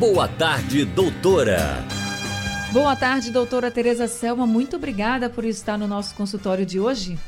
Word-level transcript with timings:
Boa 0.00 0.26
tarde, 0.26 0.86
doutora. 0.86 1.84
Boa 2.72 2.96
tarde, 2.96 3.30
doutora 3.30 3.70
Tereza 3.70 4.08
Selma. 4.08 4.46
Muito 4.46 4.76
obrigada 4.76 5.28
por 5.28 5.44
estar 5.44 5.76
no 5.76 5.86
nosso 5.86 6.14
consultório 6.14 6.64
de 6.64 6.80
hoje. 6.80 7.18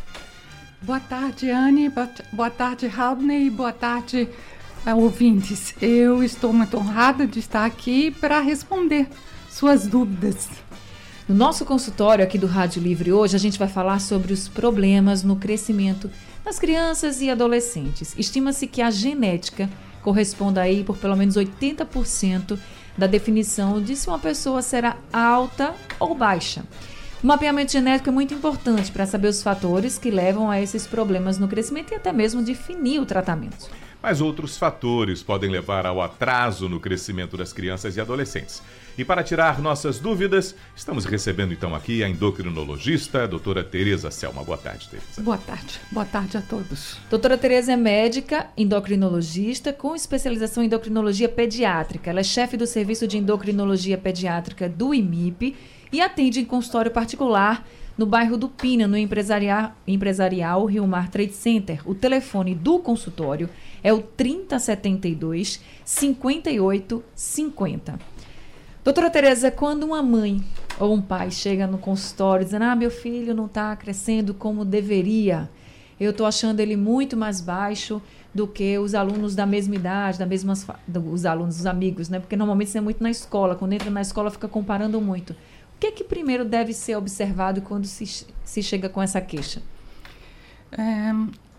Boa 0.80 0.98
tarde, 0.98 1.50
Anne. 1.50 1.92
Boa 2.32 2.48
tarde, 2.48 2.86
Raudney. 2.86 3.50
Boa 3.50 3.74
tarde, 3.74 4.26
uh, 4.86 4.96
ouvintes. 4.96 5.74
Eu 5.82 6.24
estou 6.24 6.50
muito 6.50 6.78
honrada 6.78 7.26
de 7.26 7.40
estar 7.40 7.66
aqui 7.66 8.10
para 8.10 8.40
responder 8.40 9.06
suas 9.50 9.86
dúvidas. 9.86 10.48
No 11.28 11.34
nosso 11.34 11.66
consultório 11.66 12.24
aqui 12.24 12.38
do 12.38 12.46
Rádio 12.46 12.82
Livre 12.82 13.12
hoje, 13.12 13.36
a 13.36 13.38
gente 13.38 13.58
vai 13.58 13.68
falar 13.68 14.00
sobre 14.00 14.32
os 14.32 14.48
problemas 14.48 15.22
no 15.22 15.36
crescimento 15.36 16.10
das 16.42 16.58
crianças 16.58 17.20
e 17.20 17.28
adolescentes. 17.28 18.14
Estima-se 18.16 18.66
que 18.66 18.80
a 18.80 18.90
genética 18.90 19.68
corresponda 20.02 20.60
aí 20.60 20.84
por 20.84 20.98
pelo 20.98 21.16
menos 21.16 21.36
80% 21.36 22.58
da 22.96 23.06
definição 23.06 23.80
de 23.80 23.96
se 23.96 24.08
uma 24.08 24.18
pessoa 24.18 24.60
será 24.60 24.96
alta 25.12 25.74
ou 25.98 26.14
baixa. 26.14 26.64
O 27.22 27.26
mapeamento 27.26 27.70
genético 27.70 28.08
é 28.08 28.12
muito 28.12 28.34
importante 28.34 28.90
para 28.90 29.06
saber 29.06 29.28
os 29.28 29.42
fatores 29.42 29.96
que 29.96 30.10
levam 30.10 30.50
a 30.50 30.60
esses 30.60 30.86
problemas 30.86 31.38
no 31.38 31.46
crescimento 31.46 31.92
e 31.92 31.94
até 31.94 32.12
mesmo 32.12 32.42
definir 32.42 33.00
o 33.00 33.06
tratamento. 33.06 33.70
Mas 34.02 34.20
outros 34.20 34.58
fatores 34.58 35.22
podem 35.22 35.48
levar 35.48 35.86
ao 35.86 36.02
atraso 36.02 36.68
no 36.68 36.80
crescimento 36.80 37.36
das 37.36 37.52
crianças 37.52 37.96
e 37.96 38.00
adolescentes. 38.00 38.60
E 38.98 39.04
para 39.04 39.22
tirar 39.22 39.60
nossas 39.60 39.98
dúvidas, 39.98 40.54
estamos 40.74 41.04
recebendo 41.04 41.52
então 41.52 41.74
aqui 41.74 42.02
a 42.02 42.08
endocrinologista, 42.08 43.22
a 43.22 43.26
doutora 43.26 43.62
Tereza 43.62 44.10
Selma. 44.10 44.42
Boa 44.42 44.58
tarde, 44.58 44.88
Tereza. 44.88 45.22
Boa 45.22 45.38
tarde. 45.38 45.80
Boa 45.90 46.04
tarde 46.04 46.36
a 46.36 46.42
todos. 46.42 46.98
Doutora 47.08 47.38
Tereza 47.38 47.72
é 47.72 47.76
médica 47.76 48.48
endocrinologista 48.56 49.72
com 49.72 49.94
especialização 49.94 50.62
em 50.62 50.66
endocrinologia 50.66 51.28
pediátrica. 51.28 52.10
Ela 52.10 52.20
é 52.20 52.24
chefe 52.24 52.56
do 52.56 52.66
Serviço 52.66 53.06
de 53.06 53.16
Endocrinologia 53.16 53.96
Pediátrica 53.96 54.68
do 54.68 54.92
IMIP 54.92 55.56
e 55.92 56.00
atende 56.00 56.40
em 56.40 56.44
consultório 56.44 56.90
particular 56.90 57.64
no 57.96 58.06
bairro 58.06 58.36
do 58.36 58.48
Pina, 58.48 58.86
no 58.86 58.96
empresarial, 58.96 59.72
empresarial 59.86 60.64
Rio 60.64 60.86
Mar 60.86 61.08
Trade 61.08 61.32
Center. 61.34 61.80
O 61.84 61.94
telefone 61.94 62.54
do 62.54 62.78
consultório 62.78 63.48
é 63.48 63.71
o 63.90 64.02
3072 64.02 65.62
5850. 65.84 67.98
Doutora 68.84 69.08
Tereza, 69.08 69.50
quando 69.50 69.84
uma 69.84 70.02
mãe 70.02 70.44
ou 70.78 70.92
um 70.92 71.00
pai 71.00 71.30
chega 71.30 71.66
no 71.66 71.78
consultório 71.78 72.44
dizendo: 72.44 72.64
Ah, 72.64 72.76
meu 72.76 72.90
filho 72.90 73.34
não 73.34 73.46
está 73.46 73.74
crescendo 73.74 74.34
como 74.34 74.62
deveria, 74.62 75.48
eu 75.98 76.10
estou 76.10 76.26
achando 76.26 76.60
ele 76.60 76.76
muito 76.76 77.16
mais 77.16 77.40
baixo 77.40 78.02
do 78.34 78.46
que 78.46 78.78
os 78.78 78.94
alunos 78.94 79.34
da 79.34 79.46
mesma 79.46 79.74
idade, 79.74 80.18
da 80.18 80.26
mesma, 80.26 80.52
os 81.10 81.24
alunos, 81.24 81.60
os 81.60 81.66
amigos, 81.66 82.10
né? 82.10 82.20
Porque 82.20 82.36
normalmente 82.36 82.68
isso 82.68 82.76
é 82.76 82.82
muito 82.82 83.02
na 83.02 83.10
escola. 83.10 83.54
Quando 83.54 83.72
entra 83.72 83.90
na 83.90 84.02
escola, 84.02 84.30
fica 84.30 84.48
comparando 84.48 85.00
muito 85.00 85.34
que, 85.82 85.90
que 85.90 86.04
primeiro 86.04 86.44
deve 86.44 86.72
ser 86.72 86.94
observado 86.94 87.60
quando 87.60 87.86
se, 87.86 88.24
se 88.44 88.62
chega 88.62 88.88
com 88.88 89.02
essa 89.02 89.20
queixa? 89.20 89.60
É, 90.70 91.12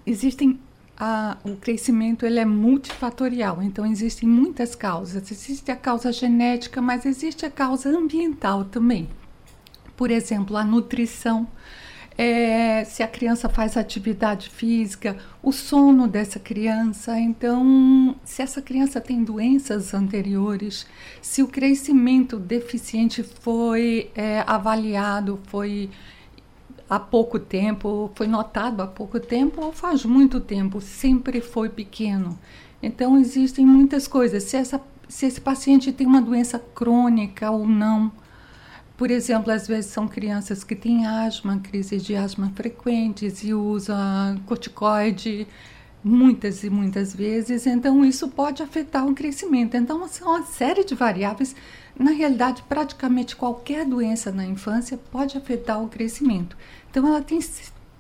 existem 0.06 0.58
a, 0.98 1.38
o 1.44 1.56
crescimento 1.56 2.26
ele 2.26 2.40
é 2.40 2.46
multifatorial, 2.46 3.62
então 3.62 3.86
existem 3.86 4.28
muitas 4.28 4.76
causas. 4.76 5.32
Existe 5.32 5.72
a 5.72 5.76
causa 5.76 6.12
genética, 6.12 6.82
mas 6.82 7.06
existe 7.06 7.46
a 7.46 7.52
causa 7.52 7.90
ambiental 7.90 8.66
também. 8.66 9.10
Por 9.96 10.12
exemplo, 10.12 10.58
a 10.58 10.64
nutrição 10.64 11.48
é, 12.18 12.84
se 12.84 13.02
a 13.02 13.08
criança 13.08 13.50
faz 13.50 13.76
atividade 13.76 14.50
física, 14.50 15.18
o 15.42 15.52
sono 15.52 16.08
dessa 16.08 16.40
criança. 16.40 17.20
Então, 17.20 18.16
se 18.24 18.42
essa 18.42 18.62
criança 18.62 19.02
tem 19.02 19.24
doenças 19.24 19.94
anteriores, 19.94 20.86
se 21.22 21.42
o 21.42 21.48
crescimento 21.48 22.38
deficiente 22.38 23.24
foi 23.24 24.12
é, 24.16 24.44
avaliado, 24.46 25.40
foi 25.48 25.90
há 26.96 27.00
pouco 27.00 27.40
tempo, 27.40 28.12
foi 28.16 28.28
notado 28.28 28.82
há 28.82 28.88
pouco 28.88 29.20
tempo 29.20 29.62
ou 29.64 29.72
faz 29.72 30.06
muito 30.06 30.40
tempo, 30.40 30.80
sempre 30.82 31.42
foi 31.42 31.70
pequeno. 31.70 32.38
Então, 32.82 33.18
existem 33.18 33.66
muitas 33.66 34.08
coisas. 34.08 34.44
Se, 34.44 34.58
essa, 34.58 34.82
se 35.08 35.26
esse 35.26 35.42
paciente 35.42 35.92
tem 35.92 36.06
uma 36.06 36.22
doença 36.22 36.60
crônica 36.60 37.50
ou 37.50 37.68
não 37.68 38.12
por 38.96 39.10
exemplo, 39.10 39.52
às 39.52 39.68
vezes 39.68 39.92
são 39.92 40.08
crianças 40.08 40.64
que 40.64 40.76
têm 40.76 41.06
asma, 41.06 41.60
crises 41.60 42.06
de 42.06 42.16
asma 42.16 42.52
frequentes 42.56 43.44
e 43.44 43.54
usam 43.54 44.38
corticoide 44.46 45.48
muitas 46.04 46.64
e 46.64 46.70
muitas 46.70 47.16
vezes, 47.16 47.66
então 47.66 48.04
isso 48.04 48.28
pode 48.28 48.62
afetar 48.62 49.08
o 49.08 49.14
crescimento. 49.14 49.76
Então, 49.76 50.08
são 50.08 50.30
uma 50.30 50.44
série 50.44 50.84
de 50.84 50.94
variáveis. 50.94 51.56
Na 51.98 52.12
realidade, 52.12 52.64
praticamente 52.68 53.36
qualquer 53.36 53.86
doença 53.86 54.32
na 54.32 54.46
infância 54.46 54.98
pode 55.12 55.38
afetar 55.38 55.82
o 55.82 55.88
crescimento. 55.88 56.58
Então, 56.94 57.08
ela 57.08 57.24
tem, 57.24 57.40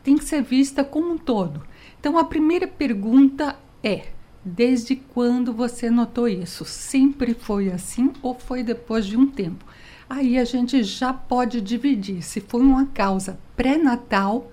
tem 0.03 0.15
que 0.15 0.23
ser 0.23 0.43
vista 0.43 0.83
como 0.83 1.13
um 1.13 1.17
todo. 1.17 1.63
Então, 1.99 2.15
a 2.15 2.23
primeira 2.23 2.67
pergunta 2.67 3.57
é: 3.83 4.09
desde 4.45 4.95
quando 4.95 5.51
você 5.51 5.89
notou 5.89 6.27
isso? 6.27 6.63
Sempre 6.63 7.33
foi 7.33 7.71
assim 7.71 8.13
ou 8.21 8.35
foi 8.35 8.61
depois 8.61 9.07
de 9.07 9.17
um 9.17 9.25
tempo? 9.25 9.65
Aí 10.07 10.37
a 10.37 10.45
gente 10.45 10.83
já 10.83 11.11
pode 11.11 11.59
dividir 11.59 12.21
se 12.21 12.39
foi 12.39 12.61
uma 12.61 12.85
causa 12.85 13.39
pré-natal, 13.55 14.51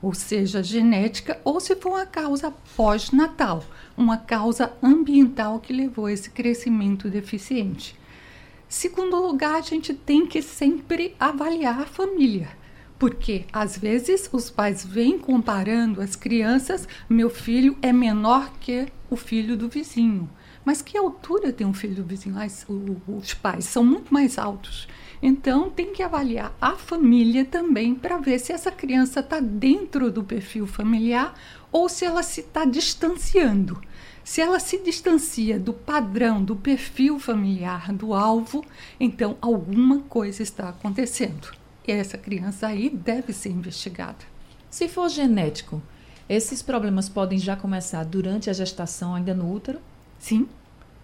ou 0.00 0.14
seja, 0.14 0.62
genética, 0.62 1.38
ou 1.44 1.60
se 1.60 1.76
foi 1.76 1.92
uma 1.92 2.06
causa 2.06 2.50
pós-natal, 2.74 3.62
uma 3.94 4.16
causa 4.16 4.72
ambiental 4.82 5.60
que 5.60 5.70
levou 5.70 6.06
a 6.06 6.12
esse 6.14 6.30
crescimento 6.30 7.10
deficiente. 7.10 7.94
Segundo 8.70 9.20
lugar, 9.20 9.56
a 9.56 9.60
gente 9.60 9.92
tem 9.92 10.26
que 10.26 10.40
sempre 10.40 11.14
avaliar 11.20 11.78
a 11.80 11.84
família, 11.84 12.61
porque 13.02 13.46
às 13.52 13.76
vezes 13.76 14.30
os 14.32 14.48
pais 14.48 14.86
vêm 14.86 15.18
comparando 15.18 16.00
as 16.00 16.14
crianças, 16.14 16.86
meu 17.10 17.28
filho 17.28 17.76
é 17.82 17.92
menor 17.92 18.52
que 18.60 18.86
o 19.10 19.16
filho 19.16 19.56
do 19.56 19.68
vizinho. 19.68 20.30
Mas 20.64 20.80
que 20.80 20.96
altura 20.96 21.52
tem 21.52 21.66
um 21.66 21.74
filho 21.74 21.96
do 21.96 22.04
vizinho? 22.04 22.36
Os 23.08 23.34
pais 23.34 23.64
são 23.64 23.82
muito 23.82 24.14
mais 24.14 24.38
altos. 24.38 24.86
Então, 25.20 25.68
tem 25.68 25.92
que 25.92 26.00
avaliar 26.00 26.56
a 26.60 26.76
família 26.76 27.44
também 27.44 27.92
para 27.92 28.18
ver 28.18 28.38
se 28.38 28.52
essa 28.52 28.70
criança 28.70 29.18
está 29.18 29.40
dentro 29.40 30.08
do 30.08 30.22
perfil 30.22 30.64
familiar 30.64 31.34
ou 31.72 31.88
se 31.88 32.04
ela 32.04 32.22
se 32.22 32.38
está 32.38 32.64
distanciando. 32.64 33.82
Se 34.22 34.40
ela 34.40 34.60
se 34.60 34.78
distancia 34.78 35.58
do 35.58 35.72
padrão, 35.72 36.40
do 36.40 36.54
perfil 36.54 37.18
familiar, 37.18 37.92
do 37.92 38.14
alvo, 38.14 38.64
então 39.00 39.36
alguma 39.40 39.98
coisa 40.02 40.44
está 40.44 40.68
acontecendo. 40.68 41.61
E 41.86 41.92
essa 41.92 42.16
criança 42.16 42.68
aí 42.68 42.88
deve 42.88 43.32
ser 43.32 43.50
investigada. 43.50 44.24
Se 44.70 44.88
for 44.88 45.08
genético, 45.08 45.82
esses 46.28 46.62
problemas 46.62 47.08
podem 47.08 47.38
já 47.38 47.56
começar 47.56 48.04
durante 48.04 48.48
a 48.48 48.52
gestação, 48.52 49.14
ainda 49.14 49.34
no 49.34 49.52
útero? 49.52 49.80
Sim, 50.18 50.48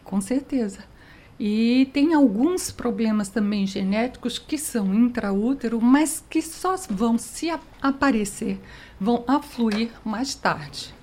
com 0.04 0.20
certeza. 0.20 0.84
E 1.38 1.88
tem 1.92 2.14
alguns 2.14 2.70
problemas 2.70 3.28
também 3.28 3.66
genéticos 3.66 4.38
que 4.38 4.58
são 4.58 4.92
intraútero, 4.94 5.80
mas 5.80 6.24
que 6.28 6.42
só 6.42 6.74
vão 6.90 7.16
se 7.16 7.48
aparecer, 7.80 8.60
vão 8.98 9.22
afluir 9.26 9.90
mais 10.04 10.34
tarde. 10.34 10.97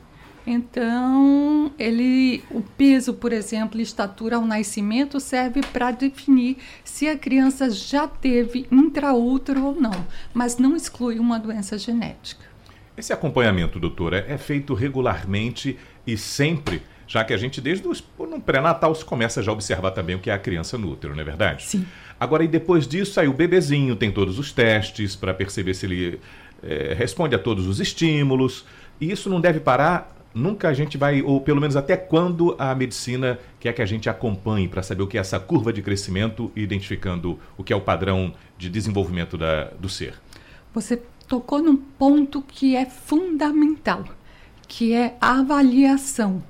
Então, 0.47 1.71
ele, 1.79 2.43
o 2.51 2.61
peso, 2.61 3.13
por 3.13 3.33
exemplo, 3.33 3.81
estatura 3.81 4.35
ao 4.35 4.45
nascimento 4.45 5.19
serve 5.19 5.61
para 5.73 5.91
definir 5.91 6.57
se 6.83 7.07
a 7.07 7.17
criança 7.17 7.69
já 7.69 8.07
teve 8.07 8.67
intraútero 8.71 9.65
ou 9.65 9.75
não, 9.79 10.05
mas 10.33 10.57
não 10.57 10.75
exclui 10.75 11.17
uma 11.17 11.39
doença 11.39 11.77
genética. 11.77 12.45
Esse 12.95 13.11
acompanhamento, 13.11 13.79
doutora, 13.79 14.23
é 14.27 14.37
feito 14.37 14.73
regularmente 14.73 15.77
e 16.05 16.15
sempre 16.17 16.81
já 17.07 17.23
que 17.23 17.33
a 17.33 17.37
gente, 17.37 17.61
desde 17.61 17.87
o 17.87 17.93
pré-natal, 18.41 18.93
se 18.95 19.05
começa 19.05 19.41
já 19.43 19.51
a 19.51 19.53
observar 19.53 19.91
também 19.91 20.15
o 20.15 20.19
que 20.19 20.29
é 20.29 20.33
a 20.33 20.39
criança 20.39 20.77
no 20.77 20.91
útero, 20.91 21.13
não 21.13 21.21
é 21.21 21.23
verdade? 21.23 21.63
Sim. 21.63 21.85
Agora, 22.19 22.43
e 22.43 22.47
depois 22.47 22.87
disso, 22.87 23.19
aí 23.19 23.27
o 23.27 23.33
bebezinho 23.33 23.95
tem 23.95 24.11
todos 24.11 24.39
os 24.39 24.51
testes 24.51 25.15
para 25.15 25.33
perceber 25.33 25.73
se 25.73 25.85
ele 25.85 26.19
é, 26.63 26.95
responde 26.97 27.35
a 27.35 27.39
todos 27.39 27.67
os 27.67 27.79
estímulos. 27.79 28.65
E 28.99 29.11
isso 29.11 29.29
não 29.29 29.39
deve 29.39 29.59
parar 29.59 30.14
nunca 30.35 30.67
a 30.67 30.73
gente 30.73 30.97
vai, 30.97 31.21
ou 31.21 31.39
pelo 31.39 31.61
menos 31.61 31.77
até 31.77 31.95
quando 31.95 32.55
a 32.59 32.75
medicina 32.75 33.39
quer 33.59 33.73
que 33.73 33.81
a 33.81 33.85
gente 33.85 34.09
acompanhe 34.09 34.67
para 34.67 34.83
saber 34.83 35.01
o 35.01 35.07
que 35.07 35.17
é 35.17 35.21
essa 35.21 35.39
curva 35.39 35.71
de 35.71 35.81
crescimento, 35.81 36.51
identificando 36.55 37.39
o 37.57 37.63
que 37.63 37.71
é 37.71 37.75
o 37.75 37.81
padrão 37.81 38.33
de 38.57 38.69
desenvolvimento 38.69 39.37
da, 39.37 39.65
do 39.79 39.87
ser. 39.87 40.13
Você 40.73 41.01
tocou 41.27 41.63
num 41.63 41.77
ponto 41.77 42.41
que 42.41 42.75
é 42.75 42.85
fundamental, 42.85 44.03
que 44.67 44.93
é 44.93 45.15
a 45.21 45.39
avaliação 45.39 46.43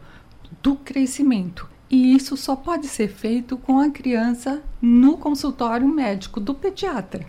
do 0.63 0.75
crescimento. 0.75 1.69
E 1.89 2.15
isso 2.15 2.35
só 2.35 2.55
pode 2.55 2.87
ser 2.87 3.07
feito 3.07 3.55
com 3.55 3.79
a 3.79 3.91
criança 3.91 4.63
no 4.81 5.17
consultório 5.17 5.87
médico 5.87 6.39
do 6.39 6.55
pediatra 6.55 7.25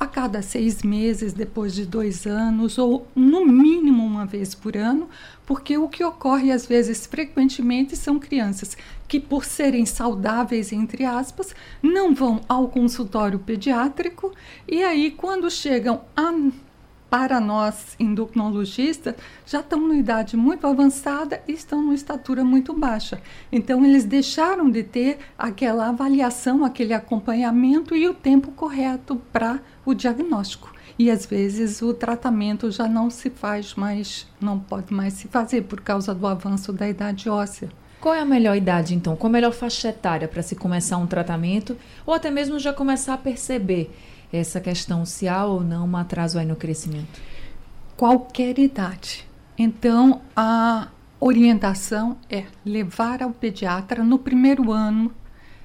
a 0.00 0.06
cada 0.06 0.40
seis 0.40 0.82
meses, 0.82 1.34
depois 1.34 1.74
de 1.74 1.84
dois 1.84 2.26
anos, 2.26 2.78
ou 2.78 3.06
no 3.14 3.44
mínimo 3.44 4.02
uma 4.02 4.24
vez 4.24 4.54
por 4.54 4.74
ano, 4.74 5.06
porque 5.44 5.76
o 5.76 5.90
que 5.90 6.02
ocorre 6.02 6.50
às 6.50 6.64
vezes 6.64 7.06
frequentemente 7.06 7.94
são 7.94 8.18
crianças 8.18 8.78
que, 9.06 9.20
por 9.20 9.44
serem 9.44 9.84
saudáveis, 9.84 10.72
entre 10.72 11.04
aspas, 11.04 11.54
não 11.82 12.14
vão 12.14 12.40
ao 12.48 12.68
consultório 12.68 13.38
pediátrico 13.38 14.32
e 14.66 14.82
aí, 14.82 15.10
quando 15.10 15.50
chegam 15.50 16.00
a 16.16 16.32
para 17.10 17.40
nós 17.40 17.96
endocrinologistas, 17.98 19.16
já 19.44 19.58
estão 19.58 19.80
numa 19.80 19.96
idade 19.96 20.36
muito 20.36 20.66
avançada 20.66 21.42
e 21.46 21.52
estão 21.52 21.82
numa 21.82 21.94
estatura 21.94 22.44
muito 22.44 22.72
baixa. 22.72 23.20
Então, 23.50 23.84
eles 23.84 24.04
deixaram 24.04 24.70
de 24.70 24.84
ter 24.84 25.18
aquela 25.36 25.88
avaliação, 25.88 26.64
aquele 26.64 26.94
acompanhamento 26.94 27.96
e 27.96 28.08
o 28.08 28.14
tempo 28.14 28.52
correto 28.52 29.16
para 29.32 29.60
o 29.84 29.92
diagnóstico. 29.92 30.72
E 30.96 31.10
às 31.10 31.26
vezes 31.26 31.82
o 31.82 31.92
tratamento 31.92 32.70
já 32.70 32.86
não 32.86 33.10
se 33.10 33.30
faz 33.30 33.74
mais, 33.74 34.28
não 34.40 34.58
pode 34.58 34.92
mais 34.92 35.14
se 35.14 35.28
fazer 35.28 35.62
por 35.62 35.80
causa 35.80 36.14
do 36.14 36.26
avanço 36.26 36.72
da 36.72 36.88
idade 36.88 37.28
óssea. 37.28 37.70
Qual 38.00 38.14
é 38.14 38.20
a 38.20 38.24
melhor 38.24 38.56
idade, 38.56 38.94
então? 38.94 39.16
Qual 39.16 39.28
a 39.28 39.32
melhor 39.32 39.52
faixa 39.52 39.88
etária 39.88 40.28
para 40.28 40.42
se 40.42 40.54
começar 40.56 40.96
um 40.96 41.06
tratamento? 41.06 41.76
Ou 42.06 42.14
até 42.14 42.30
mesmo 42.30 42.58
já 42.58 42.72
começar 42.72 43.14
a 43.14 43.18
perceber 43.18 43.90
essa 44.32 44.60
questão 44.60 45.04
se 45.04 45.28
há 45.28 45.44
ou 45.44 45.62
não 45.62 45.86
um 45.86 45.96
atraso 45.96 46.38
aí 46.38 46.46
no 46.46 46.56
crescimento? 46.56 47.20
Qualquer 47.96 48.58
idade. 48.58 49.28
Então, 49.58 50.22
a 50.34 50.88
orientação 51.18 52.16
é 52.30 52.44
levar 52.64 53.22
ao 53.22 53.30
pediatra 53.30 54.02
no 54.02 54.18
primeiro 54.18 54.72
ano, 54.72 55.12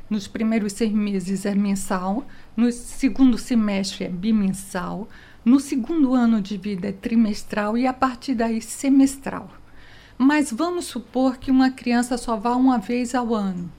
nos 0.10 0.28
primeiros 0.28 0.74
seis 0.74 0.92
meses 0.92 1.46
é 1.46 1.56
mensal, 1.56 2.26
no 2.56 2.72
segundo 2.72 3.38
semestre 3.38 4.04
é 4.04 4.10
bimensal, 4.10 5.08
no 5.44 5.60
segundo 5.60 6.14
ano 6.14 6.42
de 6.42 6.58
vida 6.58 6.90
é 6.90 6.92
trimestral 6.92 7.78
e 7.78 7.88
a 7.88 7.94
partir 7.94 8.36
daí 8.36 8.62
semestral. 8.62 9.50
Mas 10.18 10.52
vamos 10.52 10.86
supor 10.86 11.38
que 11.38 11.52
uma 11.52 11.72
criança 11.72 12.18
só 12.18 12.36
vá 12.36 12.56
uma 12.56 12.78
vez 12.78 13.16
ao 13.16 13.34
ano 13.34 13.72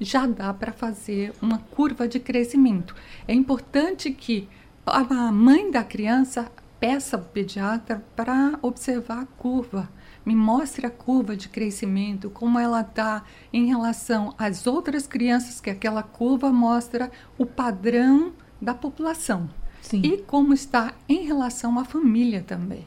já 0.00 0.26
dá 0.26 0.52
para 0.54 0.72
fazer 0.72 1.32
uma 1.42 1.58
curva 1.58 2.08
de 2.08 2.18
crescimento. 2.18 2.94
É 3.28 3.34
importante 3.34 4.10
que 4.10 4.48
a 4.86 5.30
mãe 5.30 5.70
da 5.70 5.84
criança 5.84 6.50
peça 6.80 7.16
ao 7.16 7.22
pediatra 7.22 8.02
para 8.16 8.58
observar 8.62 9.22
a 9.22 9.26
curva. 9.26 9.90
Me 10.24 10.34
mostre 10.34 10.86
a 10.86 10.90
curva 10.90 11.36
de 11.36 11.48
crescimento, 11.48 12.30
como 12.30 12.58
ela 12.58 12.80
está 12.80 13.22
em 13.52 13.66
relação 13.66 14.34
às 14.38 14.66
outras 14.66 15.06
crianças, 15.06 15.60
que 15.60 15.70
aquela 15.70 16.02
curva 16.02 16.50
mostra 16.50 17.10
o 17.38 17.44
padrão 17.44 18.32
da 18.60 18.74
população. 18.74 19.48
Sim. 19.82 20.02
E 20.02 20.18
como 20.18 20.52
está 20.52 20.94
em 21.08 21.24
relação 21.24 21.78
à 21.78 21.84
família 21.84 22.42
também. 22.42 22.86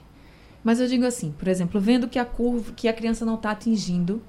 Mas 0.63 0.79
eu 0.79 0.87
digo 0.87 1.05
assim, 1.05 1.31
por 1.31 1.47
exemplo, 1.47 1.79
vendo 1.79 2.07
que 2.07 2.17
a 2.17 2.25
curva, 2.25 2.71
que 2.73 2.87
a 2.87 2.93
criança 2.93 3.25
não 3.25 3.35
está 3.35 3.51
atingindo 3.51 4.21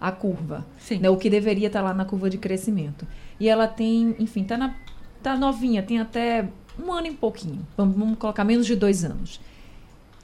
a 0.00 0.12
curva, 0.12 0.64
né, 1.00 1.08
o 1.08 1.16
que 1.16 1.30
deveria 1.30 1.66
estar 1.66 1.80
tá 1.80 1.84
lá 1.86 1.94
na 1.94 2.04
curva 2.04 2.28
de 2.28 2.38
crescimento. 2.38 3.06
E 3.38 3.48
ela 3.48 3.66
tem, 3.66 4.14
enfim, 4.18 4.42
está 4.42 4.56
na, 4.56 4.74
tá 5.22 5.36
novinha, 5.36 5.82
tem 5.82 6.00
até 6.00 6.48
um 6.78 6.92
ano 6.92 7.06
e 7.06 7.12
pouquinho, 7.12 7.66
vamos, 7.76 7.96
vamos 7.96 8.18
colocar 8.18 8.44
menos 8.44 8.66
de 8.66 8.76
dois 8.76 9.04
anos. 9.04 9.40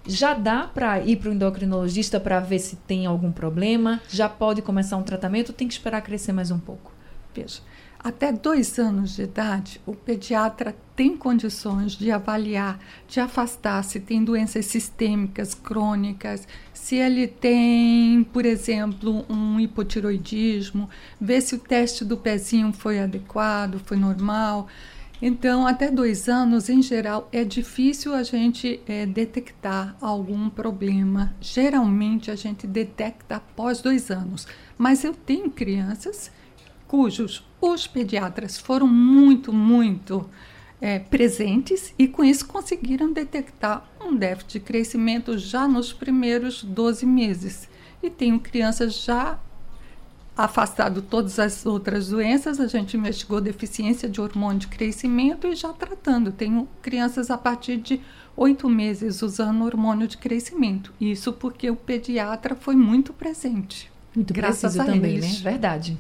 Já 0.07 0.35
dá 0.35 0.65
para 0.65 1.01
ir 1.01 1.17
para 1.17 1.31
o 1.31 1.33
endocrinologista 1.33 2.19
para 2.19 2.41
ver 2.41 2.59
se 2.59 2.77
tem 2.77 3.07
algum 3.07 3.31
problema? 3.31 4.01
Já 4.09 4.29
pode 4.29 4.61
começar 4.61 4.97
um 4.97 5.03
tratamento? 5.03 5.53
Tem 5.53 5.69
que 5.69 5.75
esperar 5.75 6.03
crescer 6.03 6.33
mais 6.33 6.51
um 6.51 6.59
pouco? 6.59 6.93
Veja, 7.33 7.61
até 8.05 8.33
dois 8.33 8.79
anos 8.81 9.15
de 9.15 9.23
idade, 9.23 9.81
o 9.87 9.95
pediatra 9.95 10.75
tem 10.97 11.17
condições 11.17 11.93
de 11.93 12.11
avaliar, 12.11 12.81
de 13.07 13.21
afastar 13.21 13.85
se 13.85 14.01
tem 14.01 14.25
doenças 14.25 14.67
sistêmicas 14.67 15.55
crônicas, 15.55 16.47
se 16.73 16.97
ele 16.97 17.29
tem, 17.29 18.25
por 18.25 18.45
exemplo, 18.45 19.25
um 19.31 19.61
hipotiroidismo, 19.61 20.91
ver 21.21 21.41
se 21.43 21.55
o 21.55 21.59
teste 21.59 22.05
do 22.05 22.17
pezinho 22.17 22.73
foi 22.73 22.99
adequado, 22.99 23.81
foi 23.85 23.97
normal. 23.97 24.67
Então, 25.25 25.65
até 25.65 25.89
dois 25.89 26.29
anos, 26.29 26.69
em 26.69 26.83
geral, 26.83 27.29
é 27.31 27.45
difícil 27.45 28.13
a 28.13 28.25
gente 28.25 28.81
é, 28.89 29.07
detectar 29.07 29.97
algum 30.01 30.51
problema. 30.51 31.33
Geralmente, 31.41 32.33
a 32.33 32.35
gente 32.35 32.67
detecta 32.67 33.37
após 33.37 33.81
dois 33.81 34.11
anos. 34.11 34.49
Mas 34.77 35.05
eu 35.05 35.15
tenho 35.15 35.49
crianças 35.49 36.33
cujos 36.93 37.43
os 37.59 37.87
pediatras 37.87 38.59
foram 38.59 38.87
muito, 38.87 39.50
muito 39.50 40.29
é, 40.79 40.99
presentes 40.99 41.94
e 41.99 42.06
com 42.06 42.23
isso 42.23 42.47
conseguiram 42.47 43.11
detectar 43.11 43.89
um 43.99 44.15
déficit 44.15 44.53
de 44.53 44.61
crescimento 44.61 45.39
já 45.39 45.67
nos 45.67 45.91
primeiros 45.91 46.62
12 46.62 47.06
meses. 47.06 47.67
E 48.03 48.11
tenho 48.11 48.39
crianças 48.39 49.03
já 49.03 49.41
afastado 50.37 51.00
todas 51.00 51.39
as 51.39 51.65
outras 51.65 52.11
doenças, 52.11 52.61
a 52.61 52.67
gente 52.67 52.94
investigou 52.94 53.41
deficiência 53.41 54.06
de 54.06 54.21
hormônio 54.21 54.61
de 54.61 54.67
crescimento 54.67 55.47
e 55.47 55.55
já 55.55 55.73
tratando. 55.73 56.31
Tenho 56.31 56.69
crianças 56.83 57.31
a 57.31 57.39
partir 57.39 57.79
de 57.79 58.03
oito 58.37 58.69
meses 58.69 59.23
usando 59.23 59.65
hormônio 59.65 60.06
de 60.06 60.19
crescimento. 60.19 60.93
Isso 61.00 61.33
porque 61.33 61.71
o 61.71 61.77
pediatra 61.77 62.55
foi 62.55 62.77
muito 62.77 63.15
presente. 63.15 63.91
Muito 64.15 64.35
Graças 64.35 64.79
a 64.79 64.85
também, 64.85 65.15
eles. 65.15 65.43
né? 65.43 65.50
Verdade. 65.53 65.97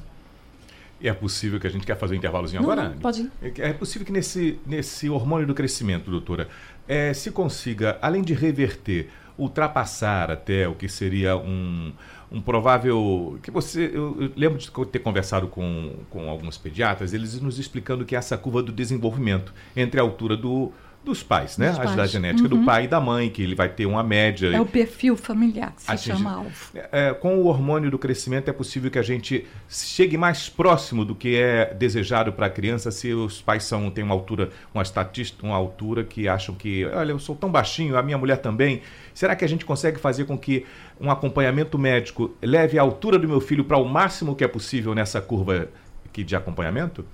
E 1.02 1.08
é 1.08 1.12
possível 1.12 1.58
que 1.58 1.66
a 1.66 1.70
gente 1.70 1.84
quer 1.84 1.96
fazer 1.96 2.14
um 2.14 2.18
intervalozinho 2.18 2.62
não, 2.62 2.70
agora? 2.70 2.90
Não, 2.90 2.98
pode 2.98 3.22
ir. 3.22 3.32
É, 3.42 3.70
é 3.70 3.72
possível 3.72 4.06
que 4.06 4.12
nesse, 4.12 4.60
nesse 4.64 5.10
hormônio 5.10 5.46
do 5.46 5.52
crescimento, 5.52 6.08
doutora, 6.08 6.48
é, 6.86 7.12
se 7.12 7.32
consiga, 7.32 7.98
além 8.00 8.22
de 8.22 8.32
reverter, 8.32 9.10
ultrapassar 9.36 10.30
até 10.30 10.68
o 10.68 10.74
que 10.74 10.88
seria 10.88 11.36
um, 11.36 11.92
um 12.30 12.40
provável. 12.40 13.36
que 13.42 13.50
você 13.50 13.90
eu, 13.92 14.16
eu, 14.20 14.32
lembro 14.36 14.58
de 14.58 14.70
ter 14.86 15.00
conversado 15.00 15.48
com, 15.48 15.96
com 16.08 16.30
alguns 16.30 16.56
pediatras, 16.56 17.12
eles 17.12 17.40
nos 17.40 17.58
explicando 17.58 18.04
que 18.04 18.14
essa 18.14 18.38
curva 18.38 18.62
do 18.62 18.70
desenvolvimento 18.70 19.52
entre 19.74 19.98
a 19.98 20.04
altura 20.04 20.36
do 20.36 20.72
dos 21.04 21.22
pais, 21.22 21.58
né? 21.58 21.72
Pais. 21.72 21.98
A 21.98 22.06
genética 22.06 22.48
uhum. 22.48 22.60
do 22.60 22.64
pai 22.64 22.84
e 22.84 22.88
da 22.88 23.00
mãe, 23.00 23.28
que 23.28 23.42
ele 23.42 23.54
vai 23.54 23.68
ter 23.68 23.86
uma 23.86 24.02
média. 24.02 24.48
É 24.48 24.60
o 24.60 24.66
perfil 24.66 25.16
familiar 25.16 25.72
que 25.72 25.82
se 25.82 25.90
atinge, 25.90 26.16
chama 26.16 26.32
alvo. 26.32 26.50
É, 26.92 27.12
com 27.12 27.38
o 27.38 27.46
hormônio 27.46 27.90
do 27.90 27.98
crescimento 27.98 28.48
é 28.48 28.52
possível 28.52 28.90
que 28.90 28.98
a 28.98 29.02
gente 29.02 29.46
chegue 29.68 30.16
mais 30.16 30.48
próximo 30.48 31.04
do 31.04 31.14
que 31.14 31.36
é 31.36 31.74
desejado 31.74 32.32
para 32.32 32.46
a 32.46 32.50
criança 32.50 32.90
se 32.90 33.12
os 33.12 33.42
pais 33.42 33.64
são 33.64 33.90
têm 33.90 34.04
uma 34.04 34.14
altura, 34.14 34.50
uma 34.72 34.82
estatística, 34.82 35.44
uma 35.44 35.56
altura 35.56 36.04
que 36.04 36.28
acham 36.28 36.54
que, 36.54 36.84
olha, 36.86 37.10
eu 37.10 37.18
sou 37.18 37.34
tão 37.34 37.50
baixinho, 37.50 37.96
a 37.96 38.02
minha 38.02 38.16
mulher 38.16 38.38
também. 38.38 38.82
Será 39.12 39.34
que 39.34 39.44
a 39.44 39.48
gente 39.48 39.64
consegue 39.64 39.98
fazer 39.98 40.24
com 40.24 40.38
que 40.38 40.64
um 41.00 41.10
acompanhamento 41.10 41.78
médico 41.78 42.34
leve 42.40 42.78
a 42.78 42.82
altura 42.82 43.18
do 43.18 43.28
meu 43.28 43.40
filho 43.40 43.64
para 43.64 43.76
o 43.76 43.84
máximo 43.84 44.36
que 44.36 44.44
é 44.44 44.48
possível 44.48 44.94
nessa 44.94 45.20
curva 45.20 45.68
aqui 46.06 46.22
de 46.22 46.36
acompanhamento? 46.36 47.04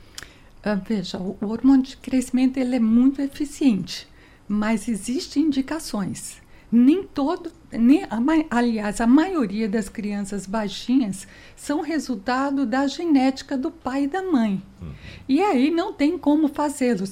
Ah, 0.63 0.75
veja, 0.75 1.19
o 1.19 1.37
hormônio 1.43 1.85
de 1.85 1.97
crescimento 1.97 2.57
ele 2.57 2.77
é 2.77 2.81
muito 2.81 3.23
eficiente, 3.23 4.09
mas 4.47 4.89
existem 4.89 5.45
indicações. 5.45 6.37
Nem 6.71 7.03
todo, 7.03 7.51
nem, 7.73 8.07
aliás, 8.51 9.01
a 9.01 9.07
maioria 9.07 9.69
das 9.69 9.89
crianças 9.89 10.45
baixinhas 10.45 11.27
são 11.57 11.81
resultado 11.81 12.67
da 12.67 12.87
genética 12.87 13.57
do 13.57 13.71
pai 13.71 14.05
e 14.05 14.09
da 14.09 14.23
mãe. 14.23 14.63
Uhum. 14.83 14.93
E 15.27 15.41
aí 15.41 15.71
não 15.71 15.93
tem 15.95 16.19
como 16.19 16.49
fazê-lo 16.49 17.07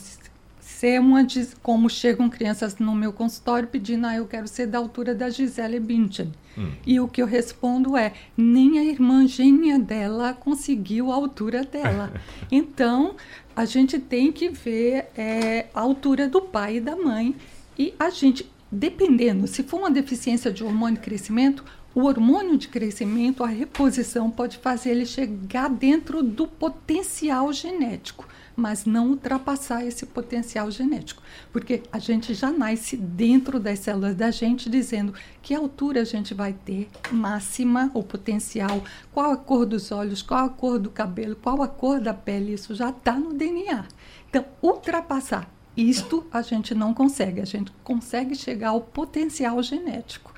ser 0.61 1.01
uma 1.01 1.27
como 1.63 1.89
chegam 1.89 2.29
crianças 2.29 2.77
no 2.77 2.95
meu 2.95 3.13
consultório 3.13 3.67
pedindo, 3.67 4.07
ah, 4.07 4.17
eu 4.17 4.27
quero 4.27 4.47
ser 4.47 4.67
da 4.67 4.77
altura 4.77 5.15
da 5.15 5.31
Gisele 5.31 5.81
Bündchen. 5.81 6.33
Hum. 6.57 6.71
E 6.87 6.99
o 7.01 7.09
que 7.09 7.21
eu 7.21 7.27
respondo 7.27 7.97
é, 7.97 8.13
nem 8.37 8.79
a 8.79 8.85
irmã 8.85 9.27
gêmea 9.27 9.79
dela 9.79 10.33
conseguiu 10.33 11.13
a 11.13 11.15
altura 11.15 11.65
dela. 11.65 12.13
então, 12.51 13.15
a 13.55 13.65
gente 13.65 13.99
tem 13.99 14.33
que 14.33 14.49
ver 14.49 15.07
é, 15.17 15.67
a 15.75 15.81
altura 15.81 16.29
do 16.29 16.41
pai 16.41 16.77
e 16.77 16.81
da 16.81 16.97
mãe. 16.97 17.35
E 17.79 17.95
a 17.99 18.11
gente, 18.11 18.51
dependendo, 18.71 19.47
se 19.47 19.63
for 19.63 19.79
uma 19.79 19.91
deficiência 19.91 20.53
de 20.53 20.65
hormônio 20.65 20.97
de 20.97 21.03
crescimento, 21.03 21.65
o 21.95 22.05
hormônio 22.05 22.59
de 22.59 22.69
crescimento, 22.69 23.43
a 23.43 23.47
reposição 23.47 24.31
pode 24.31 24.59
fazer 24.59 24.91
ele 24.91 25.07
chegar 25.07 25.69
dentro 25.69 26.23
do 26.23 26.47
potencial 26.47 27.53
genético 27.53 28.27
mas 28.57 28.87
não 28.87 29.11
ultrapassar 29.11 29.85
esse 29.85 30.07
potencial 30.07 30.71
genético, 30.71 31.23
porque 31.53 31.83
a 31.93 31.99
gente 31.99 32.33
já 32.33 32.51
nasce 32.51 32.97
dentro 32.97 33.61
das 33.61 33.81
células 33.81 34.15
da 34.15 34.31
gente 34.31 34.71
dizendo 34.71 35.13
que 35.43 35.55
altura 35.55 36.01
a 36.01 36.05
gente 36.05 36.33
vai 36.33 36.55
ter 36.55 36.89
máxima, 37.13 37.91
o 37.93 38.03
potencial, 38.03 38.83
qual 39.13 39.31
a 39.33 39.37
cor 39.37 39.67
dos 39.67 39.93
olhos, 39.93 40.23
qual 40.23 40.47
a 40.47 40.49
cor 40.49 40.79
do 40.79 40.91
cabelo, 40.91 41.37
qual 41.37 41.63
a 41.63 41.69
cor 41.69 42.01
da 42.01 42.15
pele, 42.15 42.55
isso 42.55 42.75
já 42.75 42.89
está 42.89 43.13
no 43.13 43.35
DNA. 43.35 43.85
Então, 44.29 44.45
ultrapassar 44.63 45.51
isto 45.77 46.27
a 46.33 46.41
gente 46.41 46.75
não 46.75 46.95
consegue, 46.95 47.41
a 47.41 47.45
gente 47.45 47.71
consegue 47.85 48.35
chegar 48.35 48.71
ao 48.71 48.81
potencial 48.81 49.63
genético, 49.63 50.33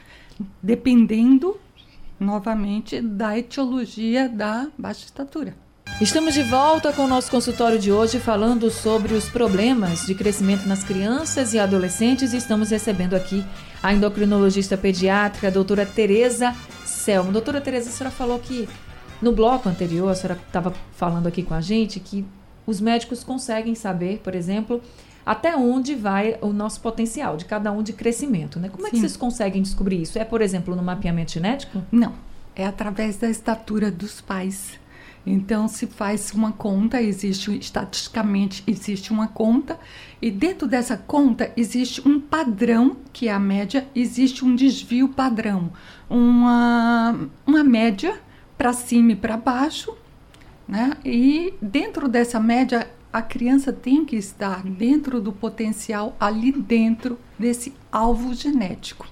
dependendo 0.60 1.56
novamente 2.18 3.00
da 3.00 3.38
etiologia 3.38 4.28
da 4.28 4.68
baixa 4.76 5.04
estatura. 5.04 5.67
Estamos 6.00 6.32
de 6.32 6.44
volta 6.44 6.92
com 6.92 7.02
o 7.02 7.08
nosso 7.08 7.28
consultório 7.28 7.78
de 7.78 7.90
hoje 7.90 8.20
falando 8.20 8.70
sobre 8.70 9.14
os 9.14 9.28
problemas 9.28 10.06
de 10.06 10.14
crescimento 10.14 10.68
nas 10.68 10.84
crianças 10.84 11.54
e 11.54 11.58
adolescentes. 11.58 12.32
Estamos 12.32 12.70
recebendo 12.70 13.14
aqui 13.14 13.44
a 13.82 13.92
endocrinologista 13.92 14.76
pediátrica, 14.76 15.48
a 15.48 15.50
doutora 15.50 15.84
Tereza 15.84 16.54
Selma. 16.84 17.32
Doutora 17.32 17.60
Tereza, 17.60 17.88
a 17.88 17.92
senhora 17.92 18.14
falou 18.14 18.38
que 18.38 18.68
no 19.20 19.32
bloco 19.32 19.68
anterior, 19.68 20.08
a 20.08 20.14
senhora 20.14 20.38
estava 20.46 20.72
falando 20.92 21.26
aqui 21.26 21.42
com 21.42 21.54
a 21.54 21.60
gente 21.60 21.98
que 21.98 22.24
os 22.64 22.80
médicos 22.80 23.24
conseguem 23.24 23.74
saber, 23.74 24.18
por 24.18 24.34
exemplo, 24.34 24.80
até 25.26 25.56
onde 25.56 25.94
vai 25.94 26.38
o 26.40 26.52
nosso 26.52 26.80
potencial 26.80 27.36
de 27.36 27.44
cada 27.44 27.72
um 27.72 27.82
de 27.82 27.92
crescimento, 27.92 28.58
né? 28.58 28.68
Como 28.68 28.86
é 28.86 28.90
que 28.90 28.98
vocês 28.98 29.16
conseguem 29.16 29.60
descobrir 29.60 30.00
isso? 30.00 30.18
É, 30.18 30.24
por 30.24 30.40
exemplo, 30.40 30.76
no 30.76 30.82
mapeamento 30.82 31.32
genético? 31.32 31.82
Não, 31.90 32.14
é 32.54 32.64
através 32.64 33.16
da 33.16 33.28
estatura 33.28 33.90
dos 33.90 34.20
pais. 34.20 34.78
Então 35.28 35.68
se 35.68 35.86
faz 35.86 36.32
uma 36.32 36.52
conta, 36.52 37.02
existe 37.02 37.54
estatisticamente 37.58 38.64
existe 38.66 39.12
uma 39.12 39.28
conta 39.28 39.78
e 40.22 40.30
dentro 40.30 40.66
dessa 40.66 40.96
conta 40.96 41.52
existe 41.54 42.06
um 42.08 42.18
padrão 42.18 42.96
que 43.12 43.28
é 43.28 43.32
a 43.32 43.38
média, 43.38 43.86
existe 43.94 44.42
um 44.42 44.56
desvio 44.56 45.10
padrão, 45.10 45.70
uma 46.08 47.28
uma 47.46 47.62
média 47.62 48.18
para 48.56 48.72
cima 48.72 49.12
e 49.12 49.16
para 49.16 49.36
baixo, 49.36 49.94
né? 50.66 50.96
E 51.04 51.52
dentro 51.60 52.08
dessa 52.08 52.40
média 52.40 52.90
a 53.12 53.20
criança 53.20 53.70
tem 53.70 54.06
que 54.06 54.16
estar 54.16 54.62
dentro 54.62 55.20
do 55.20 55.32
potencial 55.32 56.16
ali 56.18 56.52
dentro 56.52 57.18
desse 57.38 57.74
alvo 57.92 58.32
genético. 58.32 59.06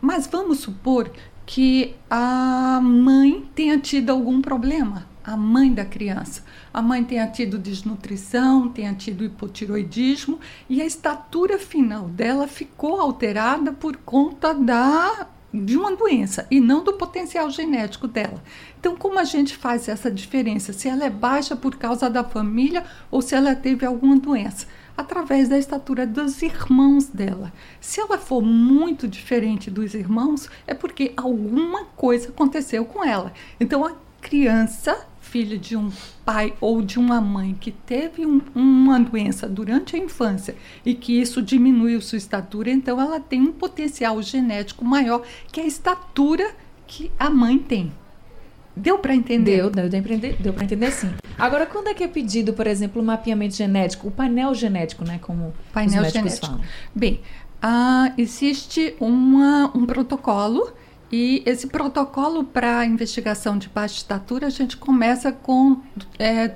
Mas 0.00 0.26
vamos 0.26 0.60
supor 0.60 1.10
que 1.44 1.94
a 2.08 2.80
mãe 2.82 3.46
tenha 3.54 3.78
tido 3.78 4.10
algum 4.10 4.40
problema 4.40 5.11
a 5.24 5.36
mãe 5.36 5.72
da 5.72 5.84
criança. 5.84 6.42
A 6.72 6.82
mãe 6.82 7.04
tenha 7.04 7.26
tido 7.26 7.58
desnutrição, 7.58 8.68
tenha 8.68 8.94
tido 8.94 9.24
hipotiroidismo 9.24 10.40
e 10.68 10.80
a 10.80 10.86
estatura 10.86 11.58
final 11.58 12.08
dela 12.08 12.46
ficou 12.48 13.00
alterada 13.00 13.72
por 13.72 13.96
conta 13.98 14.54
da 14.54 15.28
de 15.52 15.76
uma 15.76 15.94
doença 15.94 16.46
e 16.50 16.60
não 16.60 16.82
do 16.82 16.94
potencial 16.94 17.50
genético 17.50 18.08
dela. 18.08 18.42
Então, 18.80 18.96
como 18.96 19.18
a 19.18 19.24
gente 19.24 19.56
faz 19.56 19.86
essa 19.86 20.10
diferença? 20.10 20.72
Se 20.72 20.88
ela 20.88 21.04
é 21.04 21.10
baixa 21.10 21.54
por 21.54 21.76
causa 21.76 22.08
da 22.08 22.24
família 22.24 22.84
ou 23.10 23.20
se 23.20 23.34
ela 23.34 23.54
teve 23.54 23.84
alguma 23.84 24.16
doença? 24.16 24.66
Através 24.96 25.48
da 25.48 25.58
estatura 25.58 26.06
dos 26.06 26.42
irmãos 26.42 27.06
dela. 27.06 27.52
Se 27.80 28.00
ela 28.00 28.18
for 28.18 28.42
muito 28.42 29.06
diferente 29.06 29.70
dos 29.70 29.94
irmãos, 29.94 30.48
é 30.66 30.74
porque 30.74 31.12
alguma 31.16 31.84
coisa 31.84 32.28
aconteceu 32.28 32.84
com 32.84 33.04
ela. 33.04 33.32
Então, 33.60 33.84
a 33.84 33.92
criança 34.22 35.06
filho 35.32 35.58
de 35.58 35.74
um 35.74 35.90
pai 36.26 36.52
ou 36.60 36.82
de 36.82 36.98
uma 36.98 37.18
mãe 37.18 37.56
que 37.58 37.70
teve 37.70 38.26
um, 38.26 38.42
uma 38.54 39.00
doença 39.00 39.48
durante 39.48 39.96
a 39.96 39.98
infância 39.98 40.54
e 40.84 40.94
que 40.94 41.18
isso 41.18 41.40
diminuiu 41.40 42.02
sua 42.02 42.18
estatura, 42.18 42.70
então 42.70 43.00
ela 43.00 43.18
tem 43.18 43.40
um 43.40 43.52
potencial 43.52 44.20
genético 44.20 44.84
maior 44.84 45.22
que 45.50 45.58
a 45.58 45.66
estatura 45.66 46.54
que 46.86 47.10
a 47.18 47.30
mãe 47.30 47.58
tem. 47.58 47.90
Deu 48.76 48.98
para 48.98 49.14
entender? 49.14 49.56
Deu, 49.56 49.70
deu, 49.70 49.88
deu 49.88 50.02
para 50.02 50.14
entender, 50.14 50.36
deu 50.38 50.54
entender 50.60 50.90
sim. 50.90 51.10
Agora, 51.38 51.64
quando 51.64 51.88
é 51.88 51.94
que 51.94 52.04
é 52.04 52.08
pedido, 52.08 52.52
por 52.52 52.66
exemplo, 52.66 53.00
o 53.00 53.04
mapeamento 53.04 53.54
genético, 53.54 54.08
o 54.08 54.10
painel 54.10 54.54
genético, 54.54 55.02
né, 55.04 55.18
como 55.20 55.54
painel 55.72 56.02
os 56.02 56.12
médicos 56.12 56.12
genético. 56.12 56.46
falam? 56.46 56.60
Bem, 56.94 57.20
uh, 57.64 58.12
existe 58.18 58.94
uma, 59.00 59.70
um 59.74 59.86
protocolo 59.86 60.72
e 61.12 61.42
esse 61.44 61.66
protocolo 61.66 62.42
para 62.42 62.86
investigação 62.86 63.58
de 63.58 63.68
baixa 63.68 63.96
estatura, 63.96 64.46
a 64.46 64.50
gente 64.50 64.78
começa 64.78 65.30
com 65.30 65.76
é, 66.18 66.54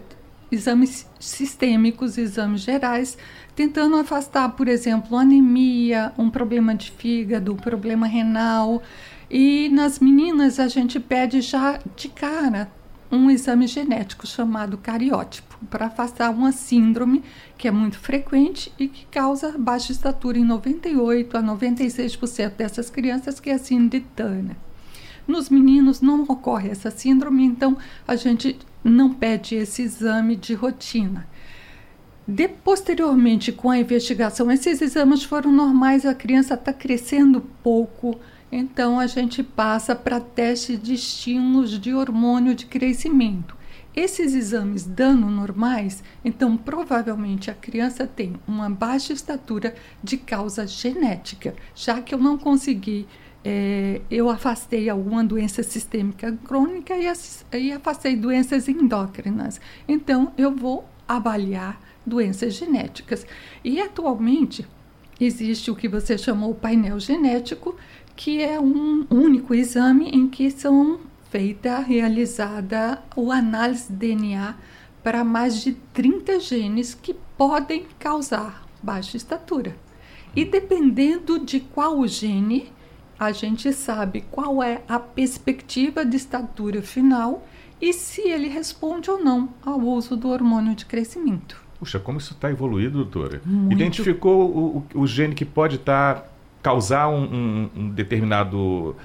exames 0.50 1.06
sistêmicos, 1.20 2.16
exames 2.16 2.62
gerais, 2.62 3.18
tentando 3.54 3.96
afastar, 3.96 4.48
por 4.50 4.66
exemplo, 4.66 5.14
anemia, 5.18 6.10
um 6.16 6.30
problema 6.30 6.74
de 6.74 6.90
fígado, 6.90 7.52
um 7.52 7.56
problema 7.56 8.06
renal. 8.06 8.82
E 9.30 9.68
nas 9.68 9.98
meninas 9.98 10.58
a 10.58 10.68
gente 10.68 10.98
pede 10.98 11.42
já 11.42 11.78
de 11.94 12.08
cara 12.08 12.70
um 13.10 13.30
exame 13.30 13.66
genético 13.66 14.26
chamado 14.26 14.76
cariótipo 14.76 15.58
para 15.70 15.86
afastar 15.86 16.30
uma 16.30 16.52
síndrome 16.52 17.22
que 17.56 17.68
é 17.68 17.70
muito 17.70 17.98
frequente 17.98 18.72
e 18.78 18.88
que 18.88 19.06
causa 19.06 19.56
baixa 19.58 19.92
estatura 19.92 20.38
em 20.38 20.44
98 20.44 21.36
a 21.36 21.42
96% 21.42 22.50
dessas 22.56 22.90
crianças, 22.90 23.40
que 23.40 23.50
é 23.50 23.54
a 23.54 23.58
síndrome 23.58 23.90
de 23.90 24.00
Turner. 24.00 24.56
Nos 25.26 25.48
meninos 25.48 26.00
não 26.00 26.22
ocorre 26.22 26.70
essa 26.70 26.90
síndrome, 26.90 27.44
então 27.44 27.76
a 28.06 28.14
gente 28.14 28.58
não 28.82 29.12
pede 29.12 29.56
esse 29.56 29.82
exame 29.82 30.36
de 30.36 30.54
rotina. 30.54 31.26
De, 32.28 32.48
posteriormente, 32.48 33.52
com 33.52 33.70
a 33.70 33.78
investigação, 33.78 34.50
esses 34.50 34.82
exames 34.82 35.22
foram 35.22 35.52
normais, 35.52 36.04
a 36.04 36.14
criança 36.14 36.54
está 36.54 36.72
crescendo 36.72 37.40
pouco, 37.62 38.18
então 38.58 38.98
a 38.98 39.06
gente 39.06 39.42
passa 39.42 39.94
para 39.94 40.18
teste 40.18 40.78
de 40.78 40.94
estímulos 40.94 41.78
de 41.78 41.92
hormônio 41.92 42.54
de 42.54 42.64
crescimento. 42.64 43.54
Esses 43.94 44.34
exames 44.34 44.86
dando 44.86 45.26
normais, 45.26 46.02
então 46.24 46.56
provavelmente 46.56 47.50
a 47.50 47.54
criança 47.54 48.06
tem 48.06 48.34
uma 48.48 48.70
baixa 48.70 49.12
estatura 49.12 49.74
de 50.02 50.16
causa 50.16 50.66
genética, 50.66 51.54
já 51.74 52.00
que 52.00 52.14
eu 52.14 52.18
não 52.18 52.38
consegui, 52.38 53.06
é, 53.44 54.00
eu 54.10 54.30
afastei 54.30 54.88
alguma 54.88 55.22
doença 55.22 55.62
sistêmica 55.62 56.32
crônica 56.42 56.94
e, 56.96 57.06
e 57.58 57.72
afastei 57.72 58.16
doenças 58.16 58.70
endócrinas. 58.70 59.60
Então 59.86 60.32
eu 60.38 60.50
vou 60.50 60.88
avaliar 61.06 61.78
doenças 62.06 62.54
genéticas. 62.54 63.26
E 63.62 63.82
atualmente 63.82 64.66
existe 65.20 65.70
o 65.70 65.76
que 65.76 65.88
você 65.88 66.16
chamou 66.16 66.54
painel 66.54 66.98
genético, 66.98 67.76
que 68.16 68.42
é 68.42 68.58
um 68.58 69.06
único 69.10 69.54
exame 69.54 70.08
em 70.08 70.26
que 70.28 70.50
são 70.50 70.98
feita, 71.30 71.78
realizada 71.78 73.02
o 73.14 73.30
análise 73.30 73.92
de 73.92 74.14
DNA 74.14 74.56
para 75.02 75.22
mais 75.22 75.62
de 75.62 75.72
30 75.92 76.40
genes 76.40 76.94
que 76.94 77.14
podem 77.36 77.86
causar 77.98 78.66
baixa 78.82 79.16
estatura. 79.16 79.76
E 80.34 80.44
dependendo 80.44 81.38
de 81.38 81.60
qual 81.60 82.06
gene, 82.06 82.72
a 83.18 83.32
gente 83.32 83.72
sabe 83.72 84.24
qual 84.30 84.62
é 84.62 84.82
a 84.88 84.98
perspectiva 84.98 86.04
de 86.04 86.16
estatura 86.16 86.82
final 86.82 87.46
e 87.80 87.92
se 87.92 88.22
ele 88.22 88.48
responde 88.48 89.10
ou 89.10 89.22
não 89.22 89.50
ao 89.64 89.80
uso 89.80 90.16
do 90.16 90.28
hormônio 90.28 90.74
de 90.74 90.86
crescimento. 90.86 91.64
Puxa, 91.78 91.98
como 91.98 92.18
isso 92.18 92.32
está 92.32 92.50
evoluído, 92.50 92.98
doutora? 92.98 93.40
Muito. 93.44 93.72
Identificou 93.74 94.50
o, 94.50 94.86
o, 94.94 95.02
o, 95.02 95.06
gene 95.06 95.34
que 95.34 95.44
pode 95.44 95.76
estar 95.76 96.14
tá, 96.14 96.28
causar 96.66 97.08
um, 97.08 97.22
um, 97.22 97.70
um 97.76 97.90
determinado 97.90 98.96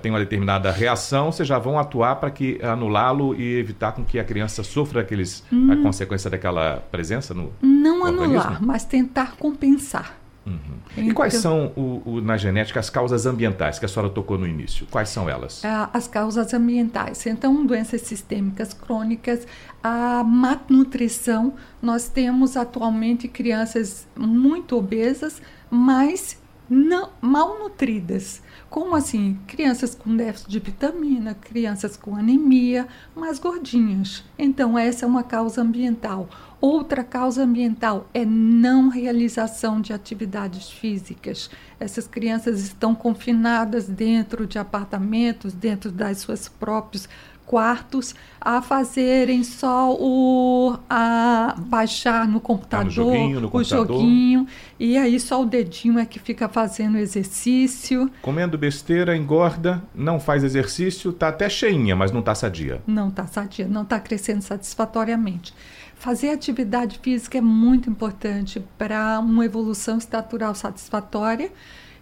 tem 0.00 0.10
uma 0.10 0.20
determinada 0.20 0.70
reação, 0.70 1.32
vocês 1.32 1.46
já 1.46 1.58
vão 1.58 1.78
atuar 1.78 2.16
para 2.16 2.30
que 2.30 2.60
anulá-lo 2.62 3.34
e 3.34 3.58
evitar 3.58 3.92
com 3.92 4.04
que 4.04 4.20
a 4.20 4.24
criança 4.24 4.62
sofra 4.62 5.00
aqueles, 5.00 5.44
hum. 5.52 5.70
a 5.70 5.76
consequência 5.82 6.30
daquela 6.30 6.76
presença 6.92 7.34
no 7.34 7.52
Não 7.60 8.06
anular, 8.06 8.64
mas 8.64 8.84
tentar 8.84 9.36
compensar. 9.36 10.16
Uhum. 10.46 10.58
Então, 10.92 11.04
e 11.04 11.12
quais 11.12 11.34
são, 11.34 11.72
o, 11.74 12.02
o, 12.04 12.20
na 12.20 12.36
genética, 12.36 12.78
as 12.78 12.88
causas 12.88 13.26
ambientais 13.26 13.78
que 13.78 13.84
a 13.84 13.88
senhora 13.88 14.10
tocou 14.10 14.38
no 14.38 14.46
início? 14.46 14.86
Quais 14.90 15.08
são 15.08 15.28
elas? 15.28 15.62
As 15.92 16.06
causas 16.06 16.52
ambientais. 16.54 17.26
Então, 17.26 17.66
doenças 17.66 18.02
sistêmicas 18.02 18.72
crônicas, 18.74 19.46
a 19.82 20.22
má 20.22 20.60
nutrição. 20.68 21.54
Nós 21.82 22.08
temos 22.08 22.56
atualmente 22.56 23.26
crianças 23.26 24.06
muito 24.16 24.76
obesas, 24.76 25.40
mas 25.70 26.38
não, 26.68 27.10
mal 27.20 27.58
nutridas. 27.58 28.42
Como 28.70 28.96
assim? 28.96 29.38
Crianças 29.46 29.94
com 29.94 30.16
déficit 30.16 30.50
de 30.50 30.58
vitamina, 30.58 31.34
crianças 31.34 31.96
com 31.96 32.16
anemia, 32.16 32.88
mais 33.14 33.38
gordinhas. 33.38 34.24
Então, 34.38 34.78
essa 34.78 35.04
é 35.04 35.08
uma 35.08 35.22
causa 35.22 35.60
ambiental. 35.60 36.28
Outra 36.60 37.04
causa 37.04 37.42
ambiental 37.42 38.08
é 38.14 38.24
não 38.24 38.88
realização 38.88 39.80
de 39.80 39.92
atividades 39.92 40.70
físicas. 40.70 41.50
Essas 41.78 42.06
crianças 42.06 42.60
estão 42.60 42.94
confinadas 42.94 43.86
dentro 43.86 44.46
de 44.46 44.58
apartamentos, 44.58 45.52
dentro 45.52 45.92
das 45.92 46.18
suas 46.18 46.48
próprias 46.48 47.06
quartos 47.46 48.14
a 48.40 48.60
fazerem 48.62 49.44
só 49.44 49.94
o 49.94 50.76
a 50.88 51.54
baixar 51.58 52.26
no 52.26 52.40
computador, 52.40 52.80
Ah, 52.82 52.84
no 52.84 52.90
joguinho, 52.90 53.40
no 53.40 53.46
o 53.48 53.50
computador. 53.50 53.86
joguinho 53.98 54.46
e 54.78 54.96
aí 54.96 55.18
só 55.20 55.42
o 55.42 55.46
dedinho 55.46 55.98
é 55.98 56.04
que 56.06 56.18
fica 56.18 56.48
fazendo 56.48 56.96
exercício. 56.98 58.10
Comendo 58.22 58.56
besteira, 58.58 59.16
engorda, 59.16 59.82
não 59.94 60.18
faz 60.18 60.42
exercício, 60.44 61.12
tá 61.12 61.28
até 61.28 61.48
cheinha, 61.48 61.94
mas 61.94 62.10
não 62.12 62.22
tá 62.22 62.34
sadia. 62.34 62.80
Não 62.86 63.08
está 63.08 63.26
sadia, 63.26 63.66
não 63.68 63.82
está 63.82 63.98
crescendo 64.00 64.42
satisfatoriamente. 64.42 65.54
Fazer 65.96 66.30
atividade 66.30 66.98
física 67.02 67.38
é 67.38 67.40
muito 67.40 67.88
importante 67.88 68.62
para 68.76 69.18
uma 69.20 69.44
evolução 69.44 69.96
estatural 69.96 70.54
satisfatória 70.54 71.50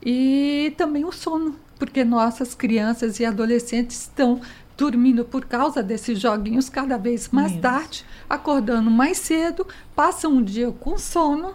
e 0.04 0.72
também 0.76 1.04
o 1.04 1.12
sono, 1.12 1.54
porque 1.78 2.02
nossas 2.04 2.54
crianças 2.54 3.20
e 3.20 3.24
adolescentes 3.24 4.00
estão 4.00 4.40
dormindo 4.76 5.24
por 5.24 5.44
causa 5.44 5.82
desses 5.82 6.18
joguinhos 6.18 6.68
cada 6.68 6.96
vez 6.96 7.28
mais 7.28 7.56
tarde, 7.60 8.04
acordando 8.28 8.90
mais 8.90 9.18
cedo, 9.18 9.66
passam 9.94 10.38
o 10.38 10.42
dia 10.42 10.70
com 10.72 10.98
sono, 10.98 11.54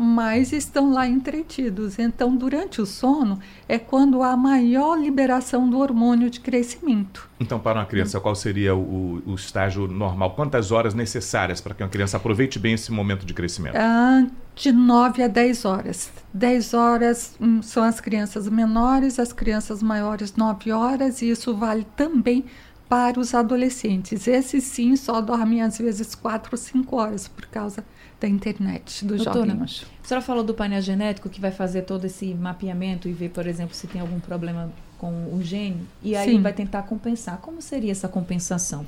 mas 0.00 0.52
estão 0.52 0.92
lá 0.92 1.08
entretidos. 1.08 1.98
Então, 1.98 2.36
durante 2.36 2.80
o 2.80 2.86
sono 2.86 3.40
é 3.68 3.80
quando 3.80 4.22
há 4.22 4.36
maior 4.36 4.96
liberação 4.96 5.68
do 5.68 5.76
hormônio 5.76 6.30
de 6.30 6.38
crescimento. 6.38 7.28
Então, 7.40 7.58
para 7.58 7.80
uma 7.80 7.84
criança, 7.84 8.20
qual 8.20 8.36
seria 8.36 8.76
o, 8.76 9.20
o 9.26 9.34
estágio 9.34 9.88
normal? 9.88 10.36
Quantas 10.36 10.70
horas 10.70 10.94
necessárias 10.94 11.60
para 11.60 11.74
que 11.74 11.82
uma 11.82 11.88
criança 11.88 12.16
aproveite 12.16 12.60
bem 12.60 12.74
esse 12.74 12.92
momento 12.92 13.26
de 13.26 13.34
crescimento? 13.34 13.74
Ah, 13.76 14.24
de 14.54 14.70
9 14.70 15.24
a 15.24 15.26
10 15.26 15.64
horas. 15.64 16.12
10 16.32 16.74
horas 16.74 17.34
hum, 17.40 17.60
são 17.60 17.82
as 17.82 18.00
crianças 18.00 18.48
menores, 18.48 19.18
as 19.18 19.32
crianças 19.32 19.82
maiores 19.82 20.36
9 20.36 20.70
horas, 20.70 21.22
e 21.22 21.30
isso 21.30 21.56
vale 21.56 21.84
também 21.96 22.44
para 22.88 23.18
os 23.18 23.34
adolescentes. 23.34 24.28
Esses 24.28 24.62
sim 24.62 24.94
só 24.94 25.20
dormem 25.20 25.60
às 25.60 25.76
vezes 25.76 26.14
4 26.14 26.50
ou 26.52 26.56
5 26.56 26.96
horas 26.96 27.26
por 27.26 27.46
causa 27.46 27.84
da 28.20 28.26
internet, 28.28 29.04
dos 29.04 29.24
Doutora, 29.24 29.46
joguinhos. 29.50 29.86
a 30.04 30.08
senhora 30.08 30.24
falou 30.26 30.42
do 30.42 30.52
painel 30.54 30.80
genético 30.82 31.28
que 31.28 31.40
vai 31.40 31.52
fazer 31.52 31.82
todo 31.82 32.04
esse 32.04 32.34
mapeamento 32.34 33.08
e 33.08 33.12
ver, 33.12 33.30
por 33.30 33.46
exemplo, 33.46 33.74
se 33.74 33.86
tem 33.86 34.00
algum 34.00 34.18
problema 34.18 34.72
com 34.98 35.32
o 35.32 35.40
gene 35.40 35.86
e 36.02 36.16
aí 36.16 36.32
Sim. 36.32 36.42
vai 36.42 36.52
tentar 36.52 36.82
compensar. 36.82 37.38
Como 37.38 37.62
seria 37.62 37.92
essa 37.92 38.08
compensação? 38.08 38.84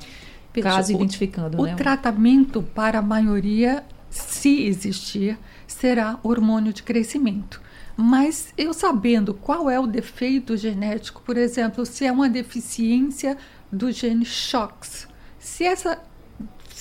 Veja, 0.53 0.67
Caso 0.69 0.91
o- 0.91 0.95
identificando, 0.97 1.61
O 1.61 1.65
né? 1.65 1.75
tratamento 1.75 2.61
para 2.61 2.99
a 2.99 3.01
maioria, 3.01 3.83
se 4.09 4.63
existir, 4.65 5.39
será 5.65 6.19
hormônio 6.23 6.73
de 6.73 6.83
crescimento. 6.83 7.61
Mas 7.95 8.53
eu 8.57 8.73
sabendo 8.73 9.33
qual 9.33 9.69
é 9.69 9.79
o 9.79 9.87
defeito 9.87 10.57
genético, 10.57 11.21
por 11.21 11.37
exemplo, 11.37 11.85
se 11.85 12.05
é 12.05 12.11
uma 12.11 12.27
deficiência 12.29 13.37
do 13.71 13.89
gene 13.91 14.25
SHOX, 14.25 15.07
se 15.39 15.63
essa 15.63 15.97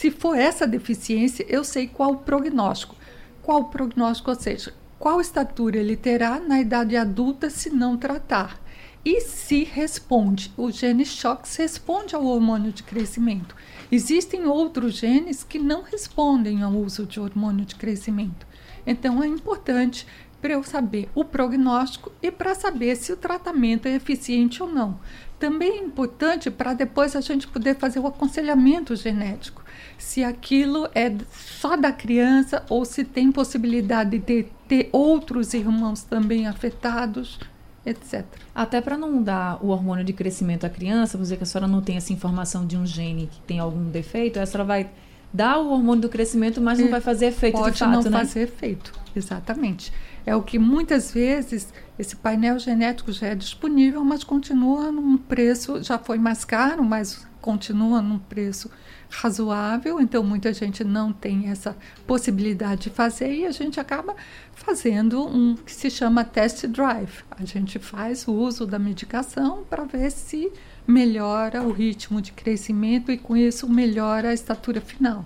se 0.01 0.11
for 0.11 0.35
essa 0.35 0.67
deficiência, 0.67 1.45
eu 1.47 1.63
sei 1.63 1.87
qual 1.87 2.13
o 2.13 2.17
prognóstico. 2.17 2.97
Qual 3.43 3.61
o 3.61 3.65
prognóstico, 3.65 4.31
ou 4.31 4.35
seja, 4.35 4.73
qual 4.99 5.21
estatura 5.21 5.77
ele 5.77 5.95
terá 5.95 6.41
na 6.41 6.59
idade 6.59 6.97
adulta 6.97 7.51
se 7.51 7.69
não 7.69 7.99
tratar. 7.99 8.59
E 9.05 9.21
se 9.21 9.63
responde, 9.63 10.55
o 10.57 10.71
gene 10.71 11.05
SHOX 11.05 11.55
responde 11.57 12.15
ao 12.15 12.25
hormônio 12.25 12.73
de 12.73 12.83
crescimento. 12.83 13.55
Existem 13.93 14.47
outros 14.47 14.95
genes 14.95 15.45
que 15.45 15.59
não 15.59 15.83
respondem 15.83 16.63
ao 16.63 16.73
uso 16.73 17.05
de 17.05 17.21
hormônio 17.21 17.67
de 17.67 17.75
crescimento. 17.75 18.47
Então 18.87 19.23
é 19.23 19.27
importante 19.27 20.07
para 20.41 20.55
eu 20.55 20.63
saber 20.63 21.11
o 21.15 21.27
prognóstico 21.27 22.11
e 22.23 22.31
para 22.31 22.55
saber 22.55 22.97
se 22.97 23.13
o 23.13 23.19
tratamento 23.19 23.87
é 23.87 23.95
eficiente 23.97 24.63
ou 24.63 24.73
não. 24.73 24.99
Também 25.39 25.73
é 25.73 25.83
importante 25.83 26.51
para 26.51 26.73
depois 26.73 27.15
a 27.15 27.21
gente 27.21 27.47
poder 27.47 27.77
fazer 27.77 27.99
o 27.99 28.07
aconselhamento 28.07 28.97
genético. 28.97 29.60
Se 30.01 30.25
aquilo 30.25 30.89
é 30.95 31.15
só 31.31 31.77
da 31.77 31.93
criança 31.93 32.65
ou 32.69 32.85
se 32.85 33.05
tem 33.05 33.31
possibilidade 33.31 34.19
de 34.19 34.47
ter 34.67 34.89
outros 34.93 35.53
irmãos 35.55 36.03
também 36.03 36.47
afetados, 36.47 37.39
etc. 37.85 38.25
Até 38.55 38.81
para 38.81 38.97
não 38.97 39.23
dar 39.23 39.63
o 39.65 39.69
hormônio 39.69 40.05
de 40.05 40.13
crescimento 40.13 40.65
à 40.65 40.71
criança, 40.71 41.13
vamos 41.13 41.29
dizer 41.29 41.37
que 41.37 41.43
a 41.43 41.47
senhora 41.47 41.69
não 41.71 41.81
tem 41.83 41.97
essa 41.97 42.13
informação 42.13 42.67
de 42.67 42.77
um 42.77 42.87
gene 42.87 43.29
que 43.31 43.41
tem 43.43 43.59
algum 43.59 43.85
defeito, 43.91 44.41
a 44.41 44.47
senhora 44.47 44.65
vai 44.65 44.91
dar 45.33 45.59
o 45.59 45.71
hormônio 45.71 46.03
do 46.03 46.09
crescimento, 46.09 46.61
mas 46.61 46.79
não 46.79 46.89
É, 46.89 46.91
vai 46.91 47.01
fazer 47.01 47.27
efeito 47.27 47.59
Pode 47.59 47.75
de 47.75 47.79
fato, 47.79 47.91
não 47.93 48.03
né? 48.03 48.19
fazer 48.19 48.41
efeito, 48.43 48.93
exatamente. 49.15 49.93
É 50.27 50.35
o 50.35 50.43
que 50.43 50.59
muitas 50.59 51.13
vezes 51.13 51.73
esse 51.99 52.17
painel 52.17 52.59
genético 52.59 53.13
já 53.13 53.29
é 53.29 53.35
disponível, 53.35 54.05
mas 54.05 54.25
continua 54.25 54.91
num 54.91 55.17
preço, 55.17 55.83
já 55.83 55.99
foi 55.99 56.19
mais 56.19 56.45
caro, 56.45 56.83
mas 56.85 57.27
continua 57.41 58.03
num 58.03 58.19
preço 58.19 58.71
razoável, 59.11 60.01
então 60.01 60.23
muita 60.23 60.53
gente 60.53 60.85
não 60.85 61.13
tem 61.13 61.49
essa 61.49 61.77
possibilidade 62.07 62.83
de 62.83 62.91
fazer 62.91 63.33
e 63.33 63.45
a 63.45 63.51
gente 63.51 63.81
acaba 63.81 64.15
fazendo 64.55 65.27
um 65.27 65.57
que 65.57 65.73
se 65.73 65.91
chama 65.91 66.25
test 66.25 66.67
drive. 66.67 67.25
A 67.31 67.45
gente 67.45 67.79
faz 67.79 68.27
o 68.29 68.33
uso 68.33 68.67
da 68.67 68.79
medicação 68.79 69.65
para 69.69 69.85
ver 69.85 70.11
se 70.11 70.51
melhora 70.87 71.63
o 71.63 71.73
ritmo 71.73 72.23
de 72.23 72.33
crescimento 72.33 73.11
e 73.11 73.19
com 73.19 73.37
isso 73.37 73.69
melhora 73.69 74.31
a 74.31 74.33
estatura 74.33 74.81
final. 74.81 75.25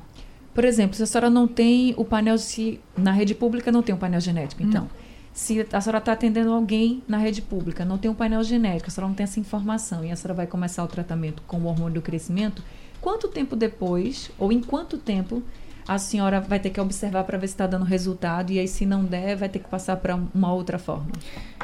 Por 0.54 0.64
exemplo, 0.64 0.96
se 0.96 1.02
a 1.02 1.06
senhora 1.06 1.28
não 1.28 1.46
tem 1.46 1.94
o 1.96 2.04
painel, 2.04 2.38
se 2.38 2.80
na 2.96 3.12
rede 3.12 3.34
pública 3.34 3.70
não 3.70 3.82
tem 3.82 3.94
um 3.94 3.98
painel 3.98 4.20
genético, 4.20 4.62
então. 4.62 4.84
Não. 4.84 5.04
Se 5.32 5.66
a 5.72 5.80
senhora 5.80 5.98
está 5.98 6.12
atendendo 6.12 6.52
alguém 6.52 7.02
na 7.08 7.18
rede 7.18 7.42
pública, 7.42 7.84
não 7.84 7.98
tem 7.98 8.08
um 8.08 8.14
painel 8.14 8.44
genético, 8.44 8.88
a 8.88 8.90
senhora 8.92 9.08
não 9.08 9.16
tem 9.16 9.24
essa 9.24 9.40
informação 9.40 10.04
e 10.04 10.12
a 10.12 10.16
senhora 10.16 10.32
vai 10.32 10.46
começar 10.46 10.84
o 10.84 10.86
tratamento 10.86 11.42
com 11.44 11.56
o 11.58 11.66
hormônio 11.66 11.94
do 11.94 12.02
crescimento, 12.02 12.62
quanto 13.04 13.28
tempo 13.28 13.54
depois, 13.54 14.30
ou 14.38 14.50
em 14.50 14.62
quanto 14.62 14.96
tempo, 14.96 15.42
a 15.86 15.98
senhora 15.98 16.40
vai 16.40 16.58
ter 16.58 16.70
que 16.70 16.80
observar 16.80 17.24
para 17.24 17.36
ver 17.36 17.48
se 17.48 17.52
está 17.52 17.66
dando 17.66 17.84
resultado 17.84 18.50
e 18.50 18.58
aí, 18.58 18.66
se 18.66 18.86
não 18.86 19.04
der, 19.04 19.36
vai 19.36 19.46
ter 19.46 19.58
que 19.58 19.68
passar 19.68 19.98
para 19.98 20.18
uma 20.34 20.50
outra 20.54 20.78
forma? 20.78 21.08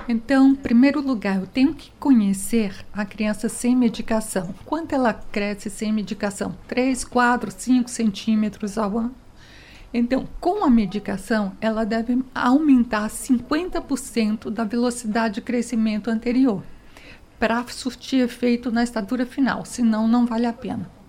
Então, 0.06 0.48
em 0.48 0.54
primeiro 0.54 1.00
lugar, 1.00 1.36
eu 1.40 1.46
tenho 1.46 1.72
que 1.72 1.90
conhecer 1.98 2.84
a 2.92 3.06
criança 3.06 3.48
sem 3.48 3.74
medicação. 3.74 4.54
Quanto 4.66 4.94
ela 4.94 5.14
cresce 5.14 5.70
sem 5.70 5.90
medicação? 5.90 6.54
3, 6.68 7.04
4, 7.04 7.50
5 7.50 7.88
centímetros 7.88 8.76
ao 8.76 8.98
ano? 8.98 9.14
Então, 9.94 10.28
com 10.42 10.62
a 10.62 10.68
medicação, 10.68 11.52
ela 11.58 11.86
deve 11.86 12.22
aumentar 12.34 13.08
50% 13.08 14.50
da 14.50 14.64
velocidade 14.64 15.36
de 15.36 15.40
crescimento 15.40 16.10
anterior 16.10 16.62
para 17.38 17.66
surtir 17.68 18.20
efeito 18.20 18.70
na 18.70 18.84
estatura 18.84 19.24
final, 19.24 19.64
senão 19.64 20.06
não 20.06 20.26
vale 20.26 20.44
a 20.44 20.52
pena. 20.52 20.99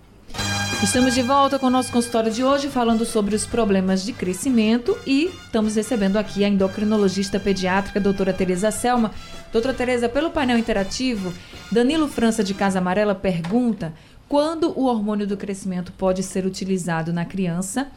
Estamos 0.83 1.13
de 1.13 1.21
volta 1.21 1.59
com 1.59 1.67
o 1.67 1.69
nosso 1.69 1.91
consultório 1.91 2.31
de 2.31 2.43
hoje, 2.43 2.67
falando 2.67 3.05
sobre 3.05 3.35
os 3.35 3.45
problemas 3.45 4.03
de 4.03 4.11
crescimento 4.11 4.97
e 5.05 5.25
estamos 5.25 5.75
recebendo 5.75 6.17
aqui 6.17 6.43
a 6.43 6.49
endocrinologista 6.49 7.39
pediátrica, 7.39 7.99
doutora 7.99 8.33
Tereza 8.33 8.71
Selma. 8.71 9.11
Doutora 9.51 9.75
Tereza, 9.75 10.09
pelo 10.09 10.31
painel 10.31 10.57
interativo, 10.57 11.31
Danilo 11.71 12.07
França 12.07 12.43
de 12.43 12.55
Casa 12.55 12.79
Amarela 12.79 13.13
pergunta 13.13 13.93
quando 14.27 14.73
o 14.75 14.85
hormônio 14.85 15.27
do 15.27 15.37
crescimento 15.37 15.91
pode 15.91 16.23
ser 16.23 16.47
utilizado 16.47 17.13
na 17.13 17.25
criança, 17.25 17.87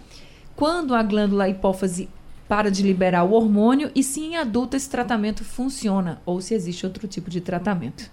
quando 0.55 0.95
a 0.95 1.03
glândula 1.03 1.49
hipófise 1.49 2.09
para 2.47 2.71
de 2.71 2.83
liberar 2.83 3.25
o 3.25 3.33
hormônio 3.33 3.91
e 3.95 4.03
se 4.03 4.21
em 4.21 4.37
adulto 4.37 4.77
esse 4.77 4.91
tratamento 4.91 5.43
funciona 5.43 6.21
ou 6.27 6.39
se 6.41 6.53
existe 6.53 6.85
outro 6.85 7.09
tipo 7.09 7.31
de 7.31 7.41
tratamento. 7.41 8.11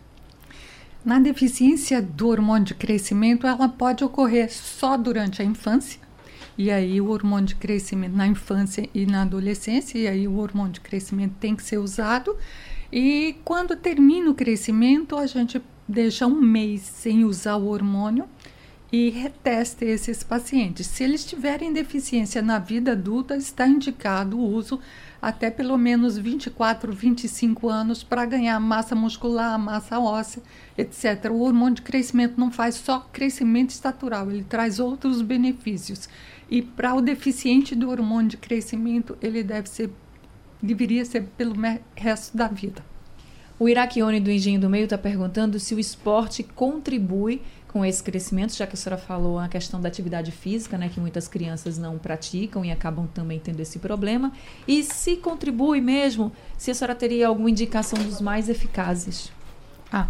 Na 1.03 1.19
deficiência 1.19 1.99
do 1.99 2.27
hormônio 2.27 2.65
de 2.65 2.75
crescimento, 2.75 3.47
ela 3.47 3.67
pode 3.67 4.03
ocorrer 4.03 4.53
só 4.53 4.95
durante 4.95 5.41
a 5.41 5.45
infância. 5.45 5.99
E 6.55 6.69
aí 6.69 7.01
o 7.01 7.09
hormônio 7.09 7.47
de 7.47 7.55
crescimento 7.55 8.15
na 8.15 8.27
infância 8.27 8.87
e 8.93 9.07
na 9.07 9.23
adolescência, 9.23 9.97
e 9.97 10.07
aí 10.07 10.27
o 10.27 10.37
hormônio 10.37 10.73
de 10.73 10.81
crescimento 10.81 11.33
tem 11.39 11.55
que 11.55 11.63
ser 11.63 11.79
usado. 11.79 12.37
E 12.91 13.35
quando 13.43 13.75
termina 13.75 14.29
o 14.29 14.35
crescimento, 14.35 15.17
a 15.17 15.25
gente 15.25 15.59
deixa 15.87 16.27
um 16.27 16.39
mês 16.39 16.81
sem 16.81 17.25
usar 17.25 17.55
o 17.55 17.67
hormônio 17.67 18.27
e 18.91 19.09
retesta 19.09 19.85
esses 19.85 20.21
pacientes. 20.21 20.85
Se 20.85 21.03
eles 21.03 21.25
tiverem 21.25 21.73
deficiência 21.73 22.41
na 22.41 22.59
vida 22.59 22.91
adulta, 22.91 23.35
está 23.35 23.65
indicado 23.65 24.37
o 24.37 24.53
uso 24.53 24.79
até 25.21 25.51
pelo 25.51 25.77
menos 25.77 26.17
24, 26.17 26.91
25 26.91 27.69
anos 27.69 28.03
para 28.03 28.25
ganhar 28.25 28.59
massa 28.59 28.95
muscular, 28.95 29.59
massa 29.59 29.99
óssea, 29.99 30.41
etc. 30.77 31.29
O 31.31 31.41
hormônio 31.41 31.75
de 31.75 31.81
crescimento 31.83 32.39
não 32.39 32.51
faz 32.51 32.75
só 32.75 33.01
crescimento 33.11 33.69
estatural, 33.69 34.31
ele 34.31 34.43
traz 34.43 34.79
outros 34.79 35.21
benefícios. 35.21 36.09
E 36.49 36.61
para 36.61 36.95
o 36.95 37.01
deficiente 37.01 37.75
do 37.75 37.89
hormônio 37.89 38.31
de 38.31 38.37
crescimento, 38.37 39.17
ele 39.21 39.43
deve 39.43 39.69
ser 39.69 39.91
deveria 40.61 41.03
ser 41.03 41.23
pelo 41.37 41.55
resto 41.95 42.37
da 42.37 42.47
vida. 42.47 42.85
O 43.57 43.69
Iraquione 43.69 44.19
do 44.19 44.31
Engenho 44.31 44.59
do 44.59 44.69
Meio 44.69 44.85
está 44.85 44.97
perguntando 44.97 45.59
se 45.59 45.75
o 45.75 45.79
esporte 45.79 46.43
contribui 46.43 47.41
com 47.71 47.85
esse 47.85 48.03
crescimento, 48.03 48.55
já 48.55 48.67
que 48.67 48.73
a 48.73 48.77
senhora 48.77 49.01
falou 49.01 49.39
a 49.39 49.47
questão 49.47 49.79
da 49.79 49.87
atividade 49.87 50.31
física, 50.31 50.77
né, 50.77 50.89
que 50.89 50.99
muitas 50.99 51.27
crianças 51.27 51.77
não 51.77 51.97
praticam 51.97 52.65
e 52.65 52.71
acabam 52.71 53.07
também 53.07 53.39
tendo 53.39 53.59
esse 53.61 53.79
problema. 53.79 54.31
E 54.67 54.83
se 54.83 55.15
contribui 55.17 55.79
mesmo, 55.79 56.31
se 56.57 56.69
a 56.69 56.75
senhora 56.75 56.95
teria 56.95 57.27
alguma 57.27 57.49
indicação 57.49 58.01
dos 58.03 58.19
mais 58.19 58.49
eficazes. 58.49 59.31
Ah, 59.91 60.07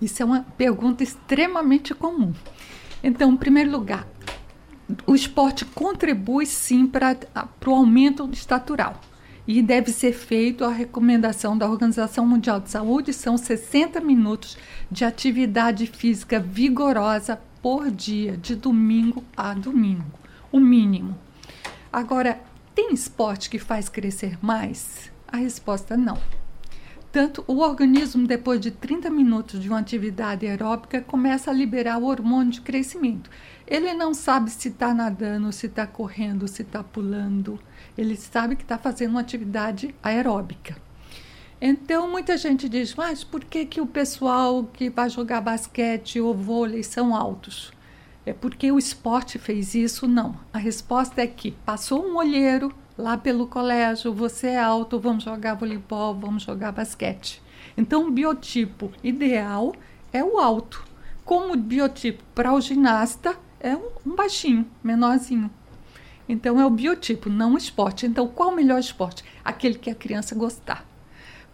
isso 0.00 0.22
é 0.22 0.24
uma 0.26 0.42
pergunta 0.56 1.02
extremamente 1.02 1.94
comum. 1.94 2.32
Então, 3.02 3.32
em 3.32 3.36
primeiro 3.36 3.70
lugar, 3.70 4.06
o 5.06 5.14
esporte 5.14 5.64
contribui 5.64 6.46
sim 6.46 6.86
para 6.86 7.16
o 7.66 7.70
aumento 7.70 8.28
estatural 8.32 9.00
e 9.48 9.62
deve 9.62 9.90
ser 9.90 10.12
feito 10.12 10.62
a 10.62 10.68
recomendação 10.68 11.56
da 11.56 11.66
Organização 11.66 12.26
Mundial 12.26 12.60
de 12.60 12.68
Saúde 12.68 13.14
são 13.14 13.38
60 13.38 13.98
minutos 13.98 14.58
de 14.90 15.06
atividade 15.06 15.86
física 15.86 16.38
vigorosa 16.38 17.40
por 17.62 17.90
dia, 17.90 18.36
de 18.36 18.54
domingo 18.54 19.24
a 19.34 19.54
domingo, 19.54 20.04
o 20.52 20.60
mínimo. 20.60 21.18
Agora, 21.90 22.38
tem 22.74 22.92
esporte 22.92 23.48
que 23.48 23.58
faz 23.58 23.88
crescer 23.88 24.36
mais? 24.42 25.10
A 25.26 25.38
resposta 25.38 25.96
não. 25.96 26.18
Tanto 27.10 27.42
o 27.46 27.60
organismo, 27.60 28.26
depois 28.26 28.60
de 28.60 28.70
30 28.70 29.08
minutos 29.08 29.60
de 29.60 29.68
uma 29.68 29.78
atividade 29.78 30.46
aeróbica, 30.46 31.00
começa 31.00 31.50
a 31.50 31.54
liberar 31.54 31.96
o 31.96 32.04
hormônio 32.04 32.52
de 32.52 32.60
crescimento. 32.60 33.30
Ele 33.66 33.94
não 33.94 34.12
sabe 34.12 34.50
se 34.50 34.68
está 34.68 34.92
nadando, 34.92 35.50
se 35.50 35.66
está 35.66 35.86
correndo, 35.86 36.46
se 36.46 36.62
está 36.62 36.84
pulando. 36.84 37.58
Ele 37.96 38.14
sabe 38.14 38.56
que 38.56 38.62
está 38.62 38.76
fazendo 38.76 39.12
uma 39.12 39.20
atividade 39.20 39.94
aeróbica. 40.02 40.76
Então, 41.60 42.08
muita 42.10 42.36
gente 42.36 42.68
diz, 42.68 42.94
mas 42.94 43.24
por 43.24 43.42
que, 43.42 43.64
que 43.64 43.80
o 43.80 43.86
pessoal 43.86 44.64
que 44.64 44.90
vai 44.90 45.08
jogar 45.08 45.40
basquete 45.40 46.20
ou 46.20 46.34
vôlei 46.34 46.82
são 46.82 47.16
altos? 47.16 47.72
É 48.24 48.34
porque 48.34 48.70
o 48.70 48.78
esporte 48.78 49.38
fez 49.38 49.74
isso? 49.74 50.06
Não. 50.06 50.38
A 50.52 50.58
resposta 50.58 51.22
é 51.22 51.26
que 51.26 51.50
passou 51.50 52.06
um 52.06 52.16
olheiro, 52.16 52.72
lá 52.98 53.16
pelo 53.16 53.46
colégio, 53.46 54.12
você 54.12 54.48
é 54.48 54.58
alto, 54.58 54.98
vamos 54.98 55.22
jogar 55.22 55.54
voleibol, 55.54 56.14
vamos 56.14 56.42
jogar 56.42 56.72
basquete. 56.72 57.40
Então, 57.76 58.08
o 58.08 58.10
biotipo 58.10 58.90
ideal 59.04 59.72
é 60.12 60.22
o 60.22 60.38
alto. 60.38 60.84
Como 61.24 61.54
o 61.54 61.56
biotipo 61.56 62.24
para 62.34 62.52
o 62.52 62.60
ginasta 62.60 63.36
é 63.60 63.76
um, 63.76 64.16
baixinho, 64.16 64.66
menorzinho. 64.82 65.48
Então, 66.28 66.60
é 66.60 66.66
o 66.66 66.70
biotipo, 66.70 67.30
não 67.30 67.54
o 67.54 67.58
esporte. 67.58 68.04
Então, 68.04 68.26
qual 68.26 68.50
o 68.50 68.56
melhor 68.56 68.80
esporte? 68.80 69.24
Aquele 69.44 69.78
que 69.78 69.90
a 69.90 69.94
criança 69.94 70.34
gostar. 70.34 70.84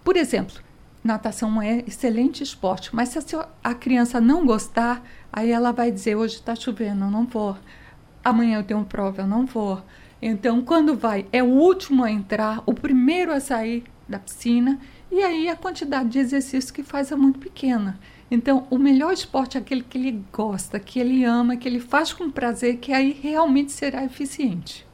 Por 0.03 0.17
exemplo, 0.17 0.57
natação 1.03 1.61
é 1.61 1.85
excelente 1.87 2.43
esporte, 2.43 2.95
mas 2.97 3.11
se 3.11 3.19
a 3.63 3.75
criança 3.75 4.21
não 4.21 4.47
gostar, 4.47 5.03
aí 5.33 5.51
ela 5.51 5.73
vai 5.73 5.91
dizer: 5.91 6.17
hoje 6.17 6.37
está 6.37 6.55
chovendo, 6.55 7.05
eu 7.05 7.11
não 7.11 7.27
vou. 7.27 7.57
Amanhã 8.25 8.59
eu 8.59 8.65
tenho 8.65 8.85
prova, 8.85 9.23
eu 9.23 9.27
não 9.27 9.45
vou. 9.45 9.83
Então, 10.21 10.63
quando 10.63 10.97
vai, 10.97 11.27
é 11.33 11.43
o 11.43 11.47
último 11.47 12.05
a 12.05 12.11
entrar, 12.11 12.63
o 12.67 12.73
primeiro 12.73 13.33
a 13.33 13.41
sair 13.41 13.85
da 14.09 14.19
piscina, 14.19 14.79
e 15.11 15.23
aí 15.23 15.49
a 15.49 15.57
quantidade 15.57 16.11
de 16.11 16.19
exercício 16.19 16.73
que 16.73 16.83
faz 16.83 17.13
é 17.13 17.17
muito 17.17 17.39
pequena. 17.39 17.99
Então, 18.31 18.67
o 18.71 18.79
melhor 18.79 19.13
esporte 19.13 19.57
é 19.57 19.61
aquele 19.61 19.83
que 19.83 19.99
ele 19.99 20.25
gosta, 20.33 20.81
que 20.81 20.99
ele 20.99 21.25
ama, 21.25 21.57
que 21.57 21.69
ele 21.69 21.81
faz 21.81 22.13
com 22.13 22.31
prazer, 22.31 22.79
que 22.79 22.93
aí 22.93 23.19
realmente 23.23 23.71
será 23.71 24.05
eficiente. 24.05 24.87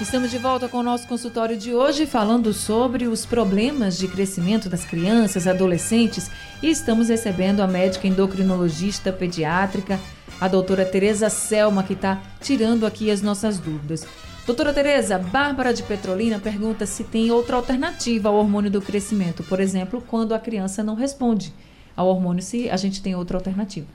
Estamos 0.00 0.30
de 0.30 0.38
volta 0.38 0.68
com 0.68 0.78
o 0.78 0.82
nosso 0.82 1.08
consultório 1.08 1.56
de 1.56 1.74
hoje, 1.74 2.06
falando 2.06 2.52
sobre 2.52 3.08
os 3.08 3.26
problemas 3.26 3.98
de 3.98 4.06
crescimento 4.06 4.68
das 4.68 4.84
crianças, 4.84 5.46
adolescentes, 5.46 6.30
e 6.62 6.70
estamos 6.70 7.08
recebendo 7.08 7.60
a 7.60 7.66
médica 7.66 8.06
endocrinologista 8.06 9.12
pediátrica, 9.12 9.98
a 10.40 10.46
doutora 10.46 10.84
Tereza 10.84 11.28
Selma, 11.28 11.82
que 11.82 11.94
está 11.94 12.22
tirando 12.40 12.86
aqui 12.86 13.10
as 13.10 13.22
nossas 13.22 13.58
dúvidas. 13.58 14.06
Doutora 14.48 14.72
Tereza, 14.72 15.18
Bárbara 15.18 15.74
de 15.74 15.82
Petrolina 15.82 16.38
pergunta 16.38 16.86
se 16.86 17.04
tem 17.04 17.30
outra 17.30 17.54
alternativa 17.54 18.30
ao 18.30 18.36
hormônio 18.36 18.70
do 18.70 18.80
crescimento, 18.80 19.44
por 19.44 19.60
exemplo, 19.60 20.02
quando 20.08 20.34
a 20.34 20.38
criança 20.38 20.82
não 20.82 20.94
responde 20.94 21.52
ao 21.94 22.08
hormônio, 22.08 22.42
se 22.42 22.70
a 22.70 22.76
gente 22.78 23.02
tem 23.02 23.14
outra 23.14 23.36
alternativa. 23.36 23.86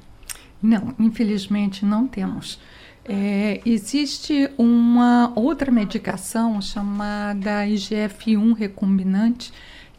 Não, 0.61 0.93
infelizmente 0.99 1.83
não 1.83 2.07
temos. 2.07 2.59
É, 3.03 3.61
existe 3.65 4.47
uma 4.55 5.33
outra 5.35 5.71
medicação 5.71 6.61
chamada 6.61 7.65
IGF-1 7.65 8.55
recombinante 8.55 9.51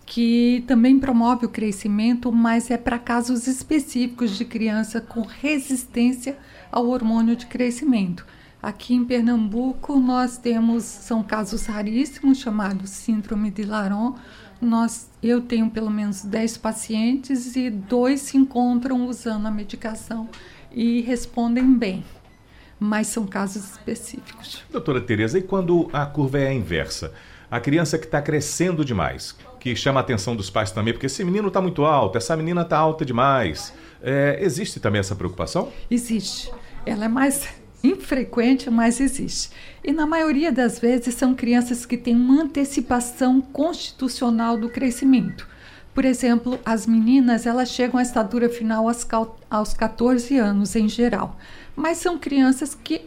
que 0.06 0.62
também 0.68 1.00
promove 1.00 1.46
o 1.46 1.50
crescimento, 1.50 2.30
mas 2.30 2.70
é 2.70 2.76
para 2.76 2.96
casos 2.96 3.48
específicos 3.48 4.38
de 4.38 4.44
criança 4.44 5.00
com 5.00 5.22
resistência 5.22 6.38
ao 6.70 6.86
hormônio 6.86 7.34
de 7.34 7.46
crescimento. 7.46 8.24
Aqui 8.64 8.94
em 8.94 9.04
Pernambuco 9.04 10.00
nós 10.00 10.38
temos 10.38 10.84
são 10.84 11.22
casos 11.22 11.66
raríssimos 11.66 12.38
chamados 12.38 12.88
síndrome 12.88 13.50
de 13.50 13.62
Laron. 13.62 14.14
Nós 14.58 15.10
eu 15.22 15.42
tenho 15.42 15.68
pelo 15.68 15.90
menos 15.90 16.22
10 16.22 16.56
pacientes 16.56 17.56
e 17.56 17.68
dois 17.68 18.22
se 18.22 18.38
encontram 18.38 19.06
usando 19.06 19.44
a 19.44 19.50
medicação 19.50 20.30
e 20.72 21.02
respondem 21.02 21.76
bem. 21.76 22.02
Mas 22.80 23.08
são 23.08 23.26
casos 23.26 23.72
específicos. 23.72 24.62
Doutora 24.72 25.02
Tereza, 25.02 25.38
e 25.38 25.42
quando 25.42 25.90
a 25.92 26.06
curva 26.06 26.38
é 26.38 26.48
a 26.48 26.54
inversa? 26.54 27.12
A 27.50 27.60
criança 27.60 27.98
que 27.98 28.06
está 28.06 28.22
crescendo 28.22 28.82
demais, 28.82 29.36
que 29.60 29.76
chama 29.76 30.00
a 30.00 30.02
atenção 30.02 30.34
dos 30.34 30.48
pais 30.48 30.70
também, 30.70 30.94
porque 30.94 31.04
esse 31.04 31.22
menino 31.22 31.48
está 31.48 31.60
muito 31.60 31.84
alto, 31.84 32.16
essa 32.16 32.34
menina 32.34 32.62
está 32.62 32.78
alta 32.78 33.04
demais. 33.04 33.74
É, 34.02 34.38
existe 34.40 34.80
também 34.80 35.00
essa 35.00 35.14
preocupação? 35.14 35.70
Existe. 35.90 36.50
Ela 36.86 37.04
é 37.04 37.08
mais 37.08 37.46
infrequente, 37.84 38.70
mas 38.70 39.00
existe. 39.00 39.50
E 39.82 39.92
na 39.92 40.06
maioria 40.06 40.50
das 40.50 40.78
vezes 40.78 41.14
são 41.14 41.34
crianças 41.34 41.84
que 41.84 41.96
têm 41.96 42.16
uma 42.16 42.42
antecipação 42.42 43.40
constitucional 43.40 44.56
do 44.56 44.70
crescimento. 44.70 45.46
Por 45.94 46.04
exemplo, 46.04 46.58
as 46.64 46.86
meninas 46.86 47.46
elas 47.46 47.68
chegam 47.68 47.98
à 48.00 48.02
estatura 48.02 48.48
final 48.48 48.88
aos, 48.88 49.06
aos 49.48 49.74
14 49.74 50.36
anos 50.36 50.74
em 50.74 50.88
geral, 50.88 51.38
mas 51.76 51.98
são 51.98 52.18
crianças 52.18 52.74
que 52.74 53.02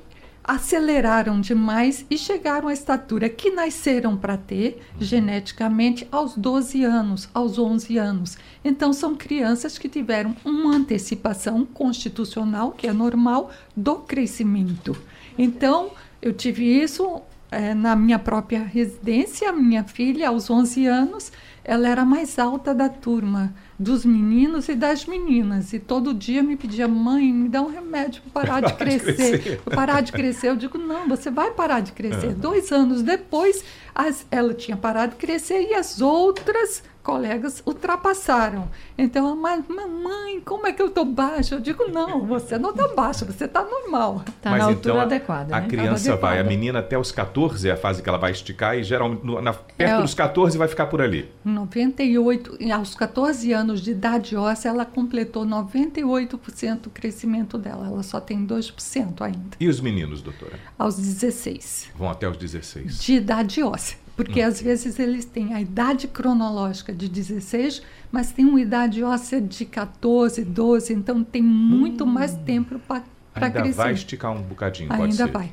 aceleraram 0.47 1.41
demais 1.41 2.05
e 2.09 2.17
chegaram 2.17 2.69
à 2.69 2.73
estatura 2.73 3.27
que 3.27 3.51
nasceram 3.51 4.15
para 4.15 4.37
ter 4.37 4.81
geneticamente 4.97 6.07
aos 6.09 6.37
12 6.37 6.85
anos, 6.85 7.27
aos 7.33 7.59
11 7.59 7.97
anos. 7.97 8.37
Então, 8.63 8.93
são 8.93 9.13
crianças 9.13 9.77
que 9.77 9.89
tiveram 9.89 10.35
uma 10.45 10.75
antecipação 10.75 11.65
constitucional, 11.65 12.71
que 12.71 12.87
é 12.87 12.93
normal, 12.93 13.51
do 13.75 13.95
crescimento. 13.97 14.97
Então, 15.37 15.91
eu 16.21 16.31
tive 16.31 16.63
isso 16.63 17.21
é, 17.51 17.73
na 17.73 17.95
minha 17.95 18.19
própria 18.19 18.63
residência, 18.63 19.51
minha 19.53 19.83
filha, 19.83 20.29
aos 20.29 20.49
11 20.49 20.85
anos, 20.85 21.31
ela 21.63 21.87
era 21.89 22.03
a 22.03 22.05
mais 22.05 22.39
alta 22.39 22.73
da 22.73 22.87
turma, 22.87 23.53
dos 23.77 24.05
meninos 24.05 24.69
e 24.69 24.75
das 24.75 25.05
meninas. 25.05 25.73
E 25.73 25.79
todo 25.79 26.13
dia 26.13 26.41
me 26.41 26.55
pedia, 26.55 26.87
mãe, 26.87 27.31
me 27.31 27.49
dá 27.49 27.61
um 27.61 27.69
remédio 27.69 28.21
para 28.33 28.47
parar 28.47 28.61
de 28.61 28.73
crescer. 28.73 29.41
crescer. 29.41 29.61
parar 29.75 30.01
de 30.01 30.11
crescer. 30.13 30.49
Eu 30.49 30.55
digo, 30.55 30.77
não, 30.77 31.07
você 31.09 31.29
vai 31.29 31.51
parar 31.51 31.81
de 31.81 31.91
crescer. 31.91 32.27
Uhum. 32.27 32.39
Dois 32.39 32.71
anos 32.71 33.01
depois, 33.01 33.63
as, 33.97 34.27
ela 34.29 34.53
tinha 34.53 34.77
parado 34.77 35.13
de 35.13 35.17
crescer 35.17 35.59
e 35.71 35.73
as 35.73 35.99
outras 35.99 36.83
colegas 37.07 37.63
ultrapassaram. 37.65 38.67
Então, 38.97 39.33
mas 39.33 39.65
mamãe, 39.65 40.41
como 40.41 40.67
é 40.67 40.73
que 40.73 40.81
eu 40.81 40.87
estou 40.87 41.05
baixa? 41.05 41.55
Eu 41.55 41.61
digo, 41.61 41.87
não, 41.87 42.27
você 42.27 42.57
não 42.57 42.71
está 42.71 42.89
baixa, 42.89 43.23
você 43.23 43.45
está 43.45 43.63
normal. 43.63 44.25
Está 44.27 44.57
na 44.57 44.65
altura 44.65 44.95
então, 44.95 44.99
adequada. 44.99 45.55
A, 45.55 45.61
né? 45.61 45.67
criança 45.69 46.17
vai, 46.17 46.37
a 46.37 46.43
menina 46.43 46.79
até 46.79 46.97
os 46.97 47.09
14 47.13 47.69
é 47.69 47.71
a 47.71 47.77
fase 47.77 48.03
que 48.03 48.09
ela 48.09 48.17
vai 48.17 48.31
esticar 48.31 48.77
e 48.77 48.83
geralmente 48.83 49.23
na, 49.23 49.53
perto 49.53 49.99
é, 49.99 50.01
dos 50.01 50.13
14 50.13 50.57
vai 50.57 50.67
ficar 50.67 50.87
por 50.87 51.01
ali. 51.01 51.31
98, 51.45 52.57
aos 52.73 52.93
14 52.93 53.53
anos 53.53 53.81
de 53.81 53.91
idade 53.91 54.35
óssea, 54.35 54.67
ela 54.67 54.85
completou 54.85 55.45
98% 55.45 56.81
do 56.81 56.89
crescimento 56.89 57.57
dela. 57.57 57.87
Ela 57.87 58.03
só 58.03 58.19
tem 58.19 58.45
2% 58.45 59.21
ainda. 59.21 59.55
E 59.57 59.69
os 59.69 59.79
meninos, 59.79 60.21
doutora? 60.21 60.59
Aos 60.77 60.97
16. 60.97 61.91
Vão 61.95 62.09
até 62.09 62.27
os 62.27 62.35
16. 62.35 62.99
De 62.99 63.13
idade 63.13 63.63
óssea. 63.63 63.86
Porque 64.17 64.43
hum. 64.43 64.47
às 64.47 64.59
vezes 64.59 64.97
eles 64.97 65.25
têm 65.25 65.53
a 65.53 65.61
idade 65.61 66.07
cronológica 66.07 66.91
de 66.91 67.07
16, 67.07 67.83
mas 68.11 68.31
tem 68.31 68.43
uma 68.43 68.59
idade 68.59 69.03
óssea 69.03 69.39
de 69.39 69.63
14, 69.63 70.43
12, 70.43 70.91
então 70.91 71.23
tem 71.23 71.41
muito 71.41 72.03
hum. 72.03 72.07
mais 72.07 72.33
tempo 72.33 72.79
para 72.79 73.03
crescer. 73.51 73.57
Ainda 73.59 73.71
vai 73.75 73.93
esticar 73.93 74.31
um 74.31 74.41
bocadinho, 74.41 74.91
Ainda 74.91 75.03
pode 75.03 75.15
ser. 75.15 75.31
vai. 75.31 75.51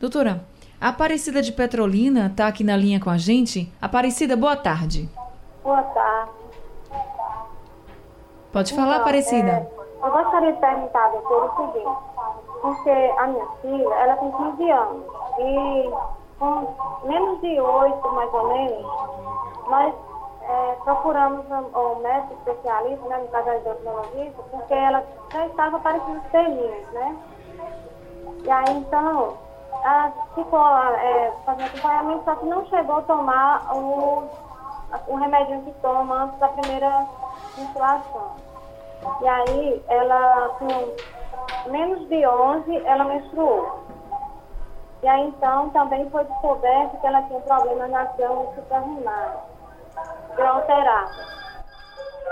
Doutora, 0.00 0.42
a 0.80 0.88
Aparecida 0.88 1.42
de 1.42 1.52
Petrolina 1.52 2.26
está 2.26 2.46
aqui 2.46 2.64
na 2.64 2.76
linha 2.76 2.98
com 2.98 3.10
a 3.10 3.18
gente. 3.18 3.70
Aparecida, 3.80 4.36
boa 4.36 4.56
tarde. 4.56 5.06
Boa 5.62 5.82
tarde. 5.82 6.32
Pode 8.50 8.74
falar, 8.74 8.92
então, 8.92 9.00
Aparecida. 9.02 9.50
É, 9.50 9.70
eu 10.02 10.10
gostaria 10.10 10.52
de 10.52 10.60
perguntar 10.60 11.04
a 11.04 11.08
doutora 11.08 11.44
o 11.44 11.72
seguinte, 11.72 11.88
porque 12.62 12.90
a 12.90 13.26
minha 13.26 13.46
filha, 13.60 13.94
ela 13.94 14.16
tem 14.16 14.30
15 14.30 14.70
anos 14.70 15.04
e 15.40 15.90
com 16.38 16.74
menos 17.04 17.40
de 17.40 17.60
oito, 17.60 18.08
mais 18.12 18.32
ou 18.32 18.48
menos, 18.48 18.86
nós 19.68 19.94
é, 20.42 20.76
procuramos 20.84 21.44
o 21.50 21.94
médico 21.96 22.34
especialista, 22.34 23.08
né, 23.08 23.18
no 23.18 23.28
caso 23.28 23.46
da 23.46 23.56
endocrinologista, 23.56 24.42
porque 24.50 24.74
ela 24.74 25.04
já 25.32 25.46
estava 25.46 25.78
parecendo 25.80 26.20
ter 26.30 26.48
né? 26.48 27.16
E 28.44 28.50
aí, 28.50 28.76
então, 28.76 29.36
ela 29.84 30.12
ficou 30.34 30.66
é, 30.66 31.32
fazendo 31.44 31.66
acompanhamento, 31.66 32.24
só 32.24 32.34
que 32.36 32.46
não 32.46 32.66
chegou 32.66 32.96
a 32.96 33.02
tomar 33.02 33.76
o, 33.76 34.24
o 35.08 35.16
remédio 35.16 35.62
que 35.62 35.72
toma 35.82 36.24
antes 36.24 36.38
da 36.38 36.48
primeira 36.48 37.06
menstruação. 37.56 38.30
E 39.20 39.28
aí, 39.28 39.84
ela, 39.88 40.50
com 40.58 41.70
menos 41.70 42.08
de 42.08 42.26
11 42.26 42.86
ela 42.86 43.04
menstruou. 43.04 43.80
E 45.02 45.06
aí 45.06 45.28
então 45.28 45.70
também 45.70 46.08
foi 46.10 46.24
descoberto 46.24 47.00
que 47.00 47.06
ela 47.06 47.22
tinha 47.22 47.40
problema 47.40 47.86
na 47.86 48.04
glândula 48.04 48.54
suprarrenal, 48.54 49.48
alterada. 50.38 51.38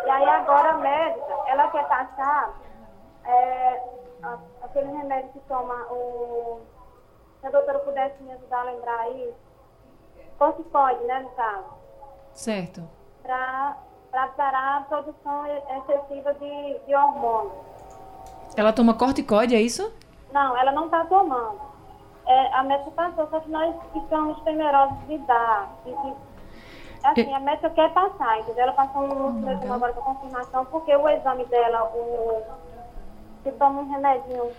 E 0.04 0.10
aí 0.10 0.28
agora 0.28 0.70
a 0.70 0.76
médica, 0.78 1.34
ela 1.46 1.68
quer 1.68 1.86
taxar 1.88 2.50
é, 3.24 3.82
aquele 4.62 4.90
remédio 4.96 5.30
que 5.32 5.40
toma 5.40 5.74
o. 5.92 6.60
Se 7.40 7.46
a 7.46 7.50
doutora 7.50 7.78
pudesse 7.80 8.22
me 8.22 8.32
ajudar 8.32 8.60
a 8.60 8.64
lembrar 8.64 9.00
aí, 9.00 9.32
corticoide, 10.38 11.04
né, 11.04 11.20
no 11.20 11.30
caso. 11.30 11.64
Certo. 12.32 12.82
Para 13.22 13.76
parar 14.36 14.78
a 14.78 14.80
produção 14.82 15.46
excessiva 15.46 16.34
de, 16.34 16.78
de 16.86 16.94
hormônios. 16.94 17.52
Ela 18.56 18.72
toma 18.72 18.94
corticoide, 18.94 19.54
é 19.54 19.60
isso? 19.60 19.92
Não, 20.32 20.56
ela 20.56 20.72
não 20.72 20.86
está 20.86 21.04
tomando. 21.04 21.65
É, 22.26 22.54
a 22.54 22.62
médica 22.64 22.90
passou, 22.90 23.28
só 23.30 23.40
que 23.40 23.50
nós 23.50 23.74
ficamos 23.92 24.40
temerosos 24.42 24.98
de 25.06 25.18
dar. 25.18 25.72
De, 25.84 25.90
de, 25.92 26.14
assim, 27.04 27.32
a 27.32 27.40
médica 27.40 27.70
quer 27.70 27.92
passar, 27.92 28.40
entendeu? 28.40 28.64
Ela 28.64 28.72
passou 28.72 29.04
um 29.04 29.32
mesmo 29.32 29.72
agora 29.72 29.92
para 29.92 30.02
confirmação, 30.02 30.64
porque 30.66 30.94
o 30.94 31.08
exame 31.08 31.44
dela, 31.46 31.84
o 31.94 32.42
que 33.44 33.52
toma 33.52 33.82
um 33.82 33.90
remedinho. 33.90 34.50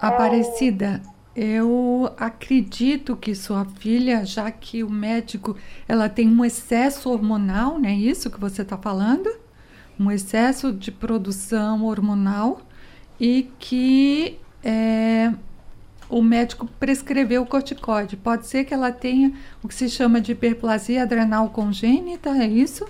Aparecida, 0.00 1.00
é 1.10 1.14
eu 1.36 2.12
acredito 2.16 3.16
que 3.16 3.34
sua 3.34 3.64
filha, 3.64 4.24
já 4.24 4.50
que 4.52 4.84
o 4.84 4.90
médico, 4.90 5.56
ela 5.88 6.08
tem 6.08 6.28
um 6.28 6.44
excesso 6.44 7.10
hormonal, 7.10 7.78
não 7.78 7.88
é 7.88 7.92
isso 7.92 8.30
que 8.30 8.38
você 8.38 8.62
está 8.62 8.76
falando? 8.78 9.28
Um 9.98 10.10
excesso 10.10 10.72
de 10.72 10.92
produção 10.92 11.84
hormonal 11.84 12.60
e 13.18 13.50
que 13.58 14.40
é, 14.62 15.32
o 16.08 16.22
médico 16.22 16.66
prescreveu 16.78 17.44
corticoide. 17.46 18.16
Pode 18.16 18.46
ser 18.46 18.64
que 18.64 18.74
ela 18.74 18.92
tenha 18.92 19.32
o 19.62 19.68
que 19.68 19.74
se 19.74 19.88
chama 19.88 20.20
de 20.20 20.32
hiperplasia 20.32 21.02
adrenal 21.02 21.48
congênita, 21.50 22.30
é 22.30 22.46
isso? 22.46 22.86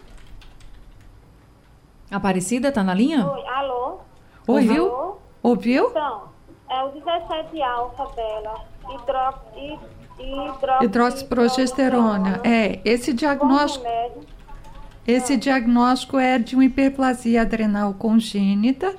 Aparecida, 2.10 2.70
tá 2.70 2.82
na 2.82 2.94
linha? 2.94 3.26
Oi, 3.26 3.46
alô? 3.46 3.98
Ouviu? 4.46 4.86
Alô? 4.86 5.18
Ouviu? 5.42 5.88
Então, 5.90 6.28
é 6.70 6.82
o 6.82 6.88
17 6.88 7.62
alfa 7.62 8.06
dela, 8.14 8.64
hidro, 8.90 9.84
hidro, 10.18 10.84
hidroxiprogesterona. 10.84 12.40
É, 12.44 12.80
esse 12.84 13.12
diagnóstico. 13.12 13.84
Esse 15.06 15.36
diagnóstico 15.36 16.18
é 16.18 16.38
de 16.38 16.54
uma 16.54 16.64
hiperplasia 16.64 17.42
adrenal 17.42 17.92
congênita 17.92 18.94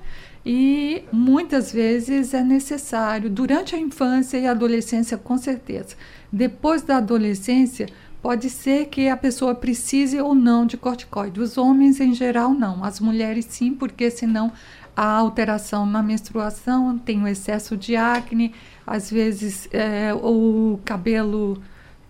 e 0.45 1.03
muitas 1.11 1.71
vezes 1.71 2.33
é 2.33 2.43
necessário 2.43 3.29
durante 3.29 3.75
a 3.75 3.79
infância 3.79 4.37
e 4.37 4.45
a 4.45 4.51
adolescência, 4.51 5.17
com 5.17 5.37
certeza. 5.37 5.95
Depois 6.31 6.83
da 6.83 6.97
adolescência, 6.97 7.87
pode 8.21 8.49
ser 8.49 8.87
que 8.87 9.09
a 9.09 9.17
pessoa 9.17 9.55
precise 9.55 10.19
ou 10.19 10.35
não 10.35 10.65
de 10.65 10.77
corticoide. 10.77 11.39
Os 11.39 11.57
homens 11.57 11.99
em 11.99 12.13
geral 12.13 12.53
não, 12.53 12.83
as 12.83 12.99
mulheres 12.99 13.45
sim, 13.45 13.73
porque 13.73 14.11
senão 14.11 14.51
a 14.95 15.05
alteração 15.05 15.85
na 15.85 16.01
menstruação 16.03 16.97
tem 16.97 17.21
o 17.23 17.27
excesso 17.27 17.75
de 17.75 17.95
acne, 17.95 18.53
às 18.85 19.09
vezes 19.09 19.67
é, 19.71 20.13
o 20.13 20.79
cabelo 20.85 21.61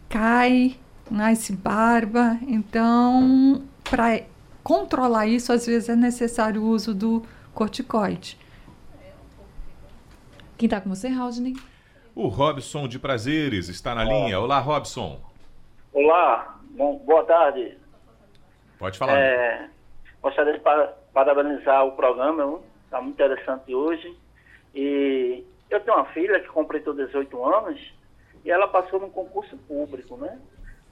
cai, 0.10 0.76
nasce 1.10 1.54
barba. 1.54 2.38
Então, 2.48 3.62
para 3.84 4.22
controlar 4.64 5.28
isso, 5.28 5.54
às 5.54 5.66
vezes 5.66 5.90
é 5.90 5.96
necessário 5.96 6.62
o 6.62 6.70
uso 6.70 6.94
do 6.94 7.24
corticoide. 7.56 8.38
Quem 10.58 10.68
está 10.68 10.80
com 10.80 10.90
você, 10.90 11.08
Raudney? 11.08 11.56
O 12.14 12.28
Robson 12.28 12.88
de 12.88 13.00
Prazeres 13.00 13.70
está 13.70 13.96
na 13.96 14.04
linha. 14.04 14.40
Olá, 14.40 14.60
Robson. 14.60 15.20
Olá, 15.92 16.60
bom, 16.72 16.98
boa 17.00 17.24
tarde. 17.24 17.78
Pode 18.78 18.98
falar. 18.98 19.18
É, 19.18 19.70
gostaria 20.22 20.54
de 20.54 20.62
parabenizar 21.14 21.86
o 21.86 21.94
programa, 21.94 22.60
está 22.84 23.02
muito 23.02 23.16
interessante 23.16 23.74
hoje. 23.74 24.16
E 24.74 25.44
eu 25.70 25.80
tenho 25.80 25.98
uma 25.98 26.06
filha 26.08 26.40
que 26.42 26.48
completou 26.48 26.94
18 26.94 27.44
anos 27.44 27.94
e 28.44 28.52
ela 28.52 28.68
passou 28.68 29.00
num 29.00 29.10
concurso 29.10 29.58
público, 29.60 30.18
né? 30.18 30.40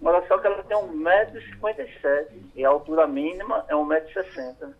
Mas 0.02 0.28
só 0.28 0.38
que 0.38 0.47
ela 0.47 0.63
tem 0.63 0.78
1,57m 0.78 2.28
e 2.56 2.65
a 2.65 2.69
altura 2.69 3.08
mínima 3.08 3.65
é 3.67 3.73
1,60m. 3.73 4.73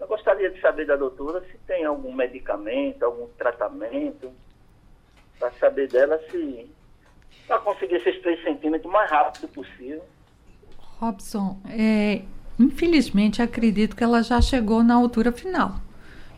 Eu 0.00 0.08
gostaria 0.08 0.50
de 0.50 0.58
saber 0.60 0.86
da 0.86 0.96
doutora 0.96 1.44
se 1.52 1.58
tem 1.66 1.84
algum 1.84 2.12
medicamento, 2.12 3.02
algum 3.02 3.28
tratamento, 3.36 4.32
para 5.38 5.52
saber 5.52 5.88
dela 5.88 6.18
se. 6.30 6.70
para 7.46 7.58
conseguir 7.58 7.96
esses 7.96 8.20
3 8.22 8.42
centímetros 8.42 8.90
o 8.90 8.92
mais 8.92 9.10
rápido 9.10 9.46
possível. 9.48 10.02
Robson, 10.98 11.58
é, 11.68 12.22
infelizmente 12.58 13.42
acredito 13.42 13.94
que 13.94 14.02
ela 14.02 14.22
já 14.22 14.40
chegou 14.40 14.82
na 14.82 14.94
altura 14.94 15.32
final. 15.32 15.76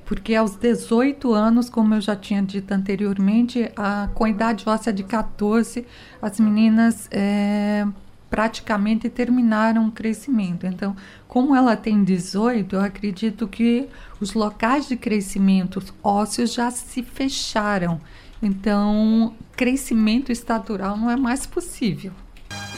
Porque 0.05 0.35
aos 0.35 0.57
18 0.57 1.33
anos, 1.33 1.71
como 1.71 1.95
eu 1.95 2.01
já 2.01 2.17
tinha 2.17 2.43
dito 2.43 2.73
anteriormente, 2.73 3.71
a, 3.77 4.09
com 4.15 4.25
a 4.25 4.29
idade 4.29 4.69
óssea 4.69 4.93
de 4.93 5.05
14, 5.05 5.87
as 6.21 6.39
meninas 6.41 7.09
é, 7.13 7.87
praticamente 8.33 9.11
terminaram 9.11 9.89
o 9.89 9.93
crescimento. 9.93 10.67
Então, 10.67 10.97
como 11.29 11.55
ela 11.55 11.77
tem 11.77 12.03
18, 12.03 12.75
eu 12.75 12.81
acredito 12.81 13.47
que 13.47 13.87
os 14.19 14.33
locais 14.33 14.89
de 14.89 14.97
crescimento 14.97 15.83
ósseos 16.03 16.55
já 16.55 16.71
se 16.71 17.03
fecharam. 17.03 18.01
Então, 18.43 19.35
crescimento 19.55 20.33
estatural 20.33 20.97
não 20.97 21.11
é 21.11 21.17
mais 21.17 21.45
possível. 21.45 22.11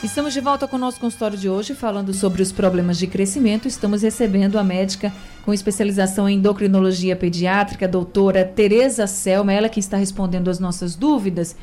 Estamos 0.03 0.33
de 0.33 0.40
volta 0.40 0.67
com 0.67 0.75
o 0.75 0.79
nosso 0.79 0.99
consultório 0.99 1.38
de 1.38 1.49
hoje, 1.49 1.73
falando 1.73 2.12
sobre 2.12 2.43
os 2.43 2.51
problemas 2.51 2.99
de 2.99 3.07
crescimento. 3.07 3.69
Estamos 3.69 4.03
recebendo 4.03 4.59
a 4.59 4.64
médica 4.64 5.12
com 5.45 5.55
especialização 5.55 6.29
em 6.29 6.37
endocrinologia 6.37 7.14
pediátrica, 7.14 7.87
doutora 7.87 8.45
Tereza 8.45 9.07
Selma, 9.07 9.53
ela 9.53 9.69
que 9.69 9.79
está 9.79 9.97
respondendo 9.97 10.51
as 10.51 10.59
nossas 10.59 10.97
dúvidas. 10.97 11.55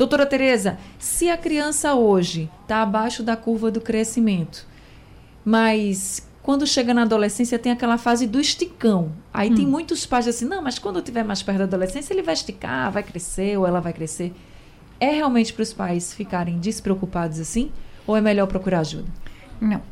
Doutora 0.00 0.24
Tereza, 0.24 0.78
se 0.98 1.28
a 1.28 1.36
criança 1.36 1.94
hoje 1.94 2.50
está 2.62 2.80
abaixo 2.80 3.22
da 3.22 3.36
curva 3.36 3.70
do 3.70 3.82
crescimento, 3.82 4.66
mas 5.44 6.26
quando 6.42 6.66
chega 6.66 6.94
na 6.94 7.02
adolescência 7.02 7.58
tem 7.58 7.70
aquela 7.70 7.98
fase 7.98 8.26
do 8.26 8.40
esticão. 8.40 9.12
Aí 9.30 9.50
hum. 9.50 9.54
tem 9.56 9.66
muitos 9.66 10.06
pais 10.06 10.26
assim, 10.26 10.46
não, 10.46 10.62
mas 10.62 10.78
quando 10.78 11.00
estiver 11.00 11.22
mais 11.22 11.42
perto 11.42 11.58
da 11.58 11.64
adolescência 11.64 12.14
ele 12.14 12.22
vai 12.22 12.32
esticar, 12.32 12.90
vai 12.90 13.02
crescer 13.02 13.58
ou 13.58 13.66
ela 13.66 13.78
vai 13.78 13.92
crescer. 13.92 14.32
É 14.98 15.10
realmente 15.10 15.52
para 15.52 15.64
os 15.64 15.74
pais 15.74 16.14
ficarem 16.14 16.58
despreocupados 16.58 17.38
assim? 17.38 17.70
Ou 18.06 18.16
é 18.16 18.22
melhor 18.22 18.46
procurar 18.46 18.80
ajuda? 18.80 19.08
Não, 19.60 19.82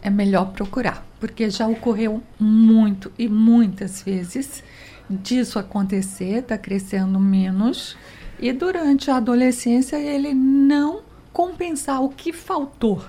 é 0.00 0.08
melhor 0.08 0.52
procurar, 0.52 1.04
porque 1.18 1.50
já 1.50 1.66
ocorreu 1.66 2.22
muito 2.38 3.10
e 3.18 3.26
muitas 3.28 4.02
vezes 4.02 4.62
disso 5.10 5.58
acontecer, 5.58 6.42
está 6.42 6.56
crescendo 6.56 7.18
menos 7.18 7.96
e 8.38 8.52
durante 8.52 9.10
a 9.10 9.16
adolescência 9.16 9.96
ele 9.96 10.34
não 10.34 11.02
compensar 11.32 12.02
o 12.02 12.08
que 12.08 12.32
faltou. 12.32 13.02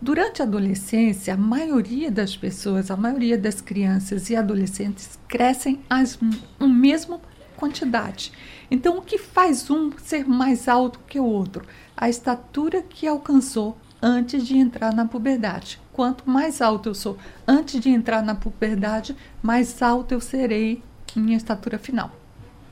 Durante 0.00 0.40
a 0.40 0.44
adolescência, 0.44 1.34
a 1.34 1.36
maioria 1.36 2.10
das 2.10 2.36
pessoas, 2.36 2.90
a 2.90 2.96
maioria 2.96 3.36
das 3.36 3.60
crianças 3.60 4.30
e 4.30 4.36
adolescentes 4.36 5.18
crescem 5.26 5.80
as, 5.90 6.18
a 6.60 6.66
mesma 6.66 7.20
quantidade. 7.56 8.32
Então, 8.70 8.98
o 8.98 9.02
que 9.02 9.18
faz 9.18 9.68
um 9.68 9.90
ser 9.98 10.24
mais 10.26 10.68
alto 10.68 11.00
que 11.08 11.18
o 11.18 11.24
outro? 11.24 11.64
A 11.96 12.08
estatura 12.08 12.80
que 12.80 13.08
alcançou 13.08 13.76
antes 14.00 14.46
de 14.46 14.56
entrar 14.56 14.94
na 14.94 15.04
puberdade. 15.04 15.80
Quanto 15.92 16.30
mais 16.30 16.62
alto 16.62 16.88
eu 16.88 16.94
sou 16.94 17.18
antes 17.46 17.80
de 17.80 17.88
entrar 17.88 18.22
na 18.22 18.36
puberdade, 18.36 19.16
mais 19.42 19.82
alto 19.82 20.14
eu 20.14 20.20
serei 20.20 20.80
minha 21.16 21.36
estatura 21.36 21.78
final. 21.78 22.17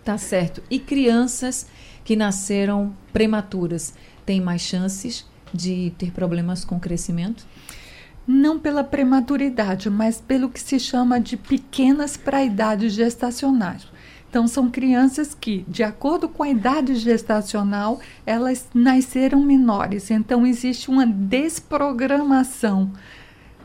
Tá 0.06 0.16
certo. 0.16 0.62
E 0.70 0.78
crianças 0.78 1.66
que 2.04 2.14
nasceram 2.14 2.94
prematuras 3.12 3.92
têm 4.24 4.40
mais 4.40 4.62
chances 4.62 5.26
de 5.52 5.92
ter 5.98 6.12
problemas 6.12 6.64
com 6.64 6.78
crescimento? 6.78 7.44
Não 8.24 8.56
pela 8.56 8.84
prematuridade, 8.84 9.90
mas 9.90 10.20
pelo 10.20 10.48
que 10.48 10.60
se 10.60 10.78
chama 10.78 11.18
de 11.18 11.36
pequenas 11.36 12.16
para 12.16 12.44
idade 12.44 12.88
gestacional. 12.88 13.74
Então, 14.30 14.46
são 14.46 14.70
crianças 14.70 15.34
que, 15.34 15.64
de 15.66 15.82
acordo 15.82 16.28
com 16.28 16.44
a 16.44 16.50
idade 16.50 16.94
gestacional, 16.94 17.98
elas 18.24 18.68
nasceram 18.72 19.42
menores. 19.42 20.08
Então, 20.12 20.46
existe 20.46 20.88
uma 20.88 21.04
desprogramação, 21.04 22.92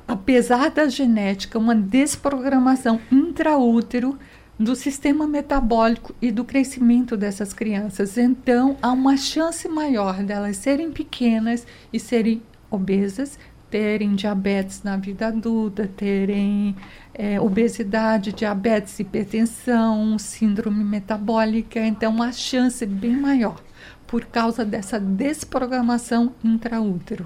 apesar 0.07 0.71
da 0.71 0.87
genética, 0.87 1.59
uma 1.59 1.75
desprogramação 1.75 2.99
intraútero 3.11 4.17
do 4.59 4.75
sistema 4.75 5.27
metabólico 5.27 6.13
e 6.21 6.31
do 6.31 6.43
crescimento 6.43 7.17
dessas 7.17 7.53
crianças. 7.53 8.17
Então, 8.17 8.77
há 8.81 8.91
uma 8.91 9.17
chance 9.17 9.67
maior 9.67 10.21
delas 10.23 10.57
serem 10.57 10.91
pequenas 10.91 11.65
e 11.91 11.99
serem 11.99 12.41
obesas 12.69 13.37
terem 13.71 14.13
diabetes 14.15 14.83
na 14.83 14.97
vida 14.97 15.27
adulta, 15.27 15.87
terem 15.87 16.75
é, 17.13 17.39
obesidade, 17.39 18.33
diabetes, 18.33 18.99
hipertensão, 18.99 20.19
síndrome 20.19 20.83
metabólica. 20.83 21.79
Então, 21.79 22.21
a 22.21 22.33
chance 22.33 22.85
bem 22.85 23.15
maior 23.15 23.63
por 24.05 24.25
causa 24.25 24.65
dessa 24.65 24.99
desprogramação 24.99 26.35
intraútero. 26.43 27.25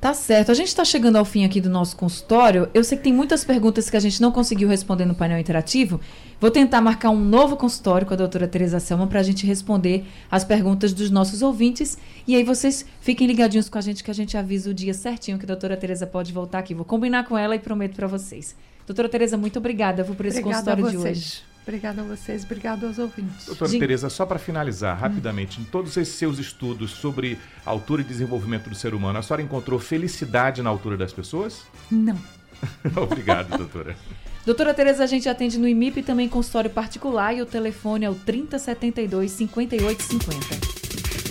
Tá 0.00 0.12
certo. 0.12 0.50
A 0.52 0.54
gente 0.54 0.68
está 0.68 0.84
chegando 0.84 1.16
ao 1.16 1.24
fim 1.24 1.44
aqui 1.44 1.60
do 1.60 1.70
nosso 1.70 1.96
consultório. 1.96 2.68
Eu 2.74 2.84
sei 2.84 2.98
que 2.98 3.04
tem 3.04 3.12
muitas 3.12 3.44
perguntas 3.44 3.88
que 3.88 3.96
a 3.96 4.00
gente 4.00 4.20
não 4.20 4.30
conseguiu 4.30 4.68
responder 4.68 5.06
no 5.06 5.14
painel 5.14 5.38
interativo. 5.38 6.00
Vou 6.38 6.50
tentar 6.50 6.82
marcar 6.82 7.10
um 7.10 7.18
novo 7.18 7.56
consultório 7.56 8.06
com 8.06 8.12
a 8.12 8.16
doutora 8.16 8.46
Tereza 8.46 8.78
Selma 8.78 9.06
para 9.06 9.20
a 9.20 9.22
gente 9.22 9.46
responder 9.46 10.04
as 10.30 10.44
perguntas 10.44 10.92
dos 10.92 11.10
nossos 11.10 11.40
ouvintes. 11.40 11.96
E 12.26 12.36
aí 12.36 12.44
vocês 12.44 12.84
fiquem 13.00 13.26
ligadinhos 13.26 13.68
com 13.70 13.78
a 13.78 13.80
gente 13.80 14.04
que 14.04 14.10
a 14.10 14.14
gente 14.14 14.36
avisa 14.36 14.70
o 14.70 14.74
dia 14.74 14.92
certinho 14.92 15.38
que 15.38 15.44
a 15.44 15.48
doutora 15.48 15.76
Tereza 15.76 16.06
pode 16.06 16.32
voltar 16.32 16.58
aqui. 16.58 16.74
Vou 16.74 16.84
combinar 16.84 17.24
com 17.24 17.36
ela 17.36 17.56
e 17.56 17.58
prometo 17.58 17.96
para 17.96 18.06
vocês. 18.06 18.54
Doutora 18.86 19.08
Tereza, 19.08 19.36
muito 19.36 19.58
obrigada 19.58 20.04
por 20.04 20.26
esse 20.26 20.40
obrigada 20.40 20.76
consultório 20.76 20.90
de 20.90 21.08
hoje. 21.08 21.42
Obrigada 21.66 22.00
a 22.00 22.04
vocês, 22.04 22.44
obrigada 22.44 22.86
aos 22.86 22.96
ouvintes. 22.96 23.46
Doutora 23.46 23.68
de... 23.72 23.78
Tereza, 23.80 24.08
só 24.08 24.24
para 24.24 24.38
finalizar 24.38 24.96
rapidamente, 24.96 25.60
em 25.60 25.64
todos 25.64 25.96
esses 25.96 26.14
seus 26.14 26.38
estudos 26.38 26.92
sobre 26.92 27.36
altura 27.64 28.02
e 28.02 28.04
desenvolvimento 28.04 28.70
do 28.70 28.76
ser 28.76 28.94
humano, 28.94 29.18
a 29.18 29.22
senhora 29.22 29.42
encontrou 29.42 29.80
felicidade 29.80 30.62
na 30.62 30.70
altura 30.70 30.96
das 30.96 31.12
pessoas? 31.12 31.64
Não. 31.90 32.16
Obrigado, 33.02 33.58
doutora. 33.58 33.96
Doutora 34.46 34.72
Tereza, 34.72 35.02
a 35.02 35.08
gente 35.08 35.28
atende 35.28 35.58
no 35.58 35.66
IMIP 35.66 36.04
também 36.04 36.28
consultório 36.28 36.70
particular 36.70 37.34
e 37.34 37.42
o 37.42 37.46
telefone 37.46 38.04
é 38.04 38.10
o 38.10 38.14
3072 38.14 39.32
5850. 39.32 41.05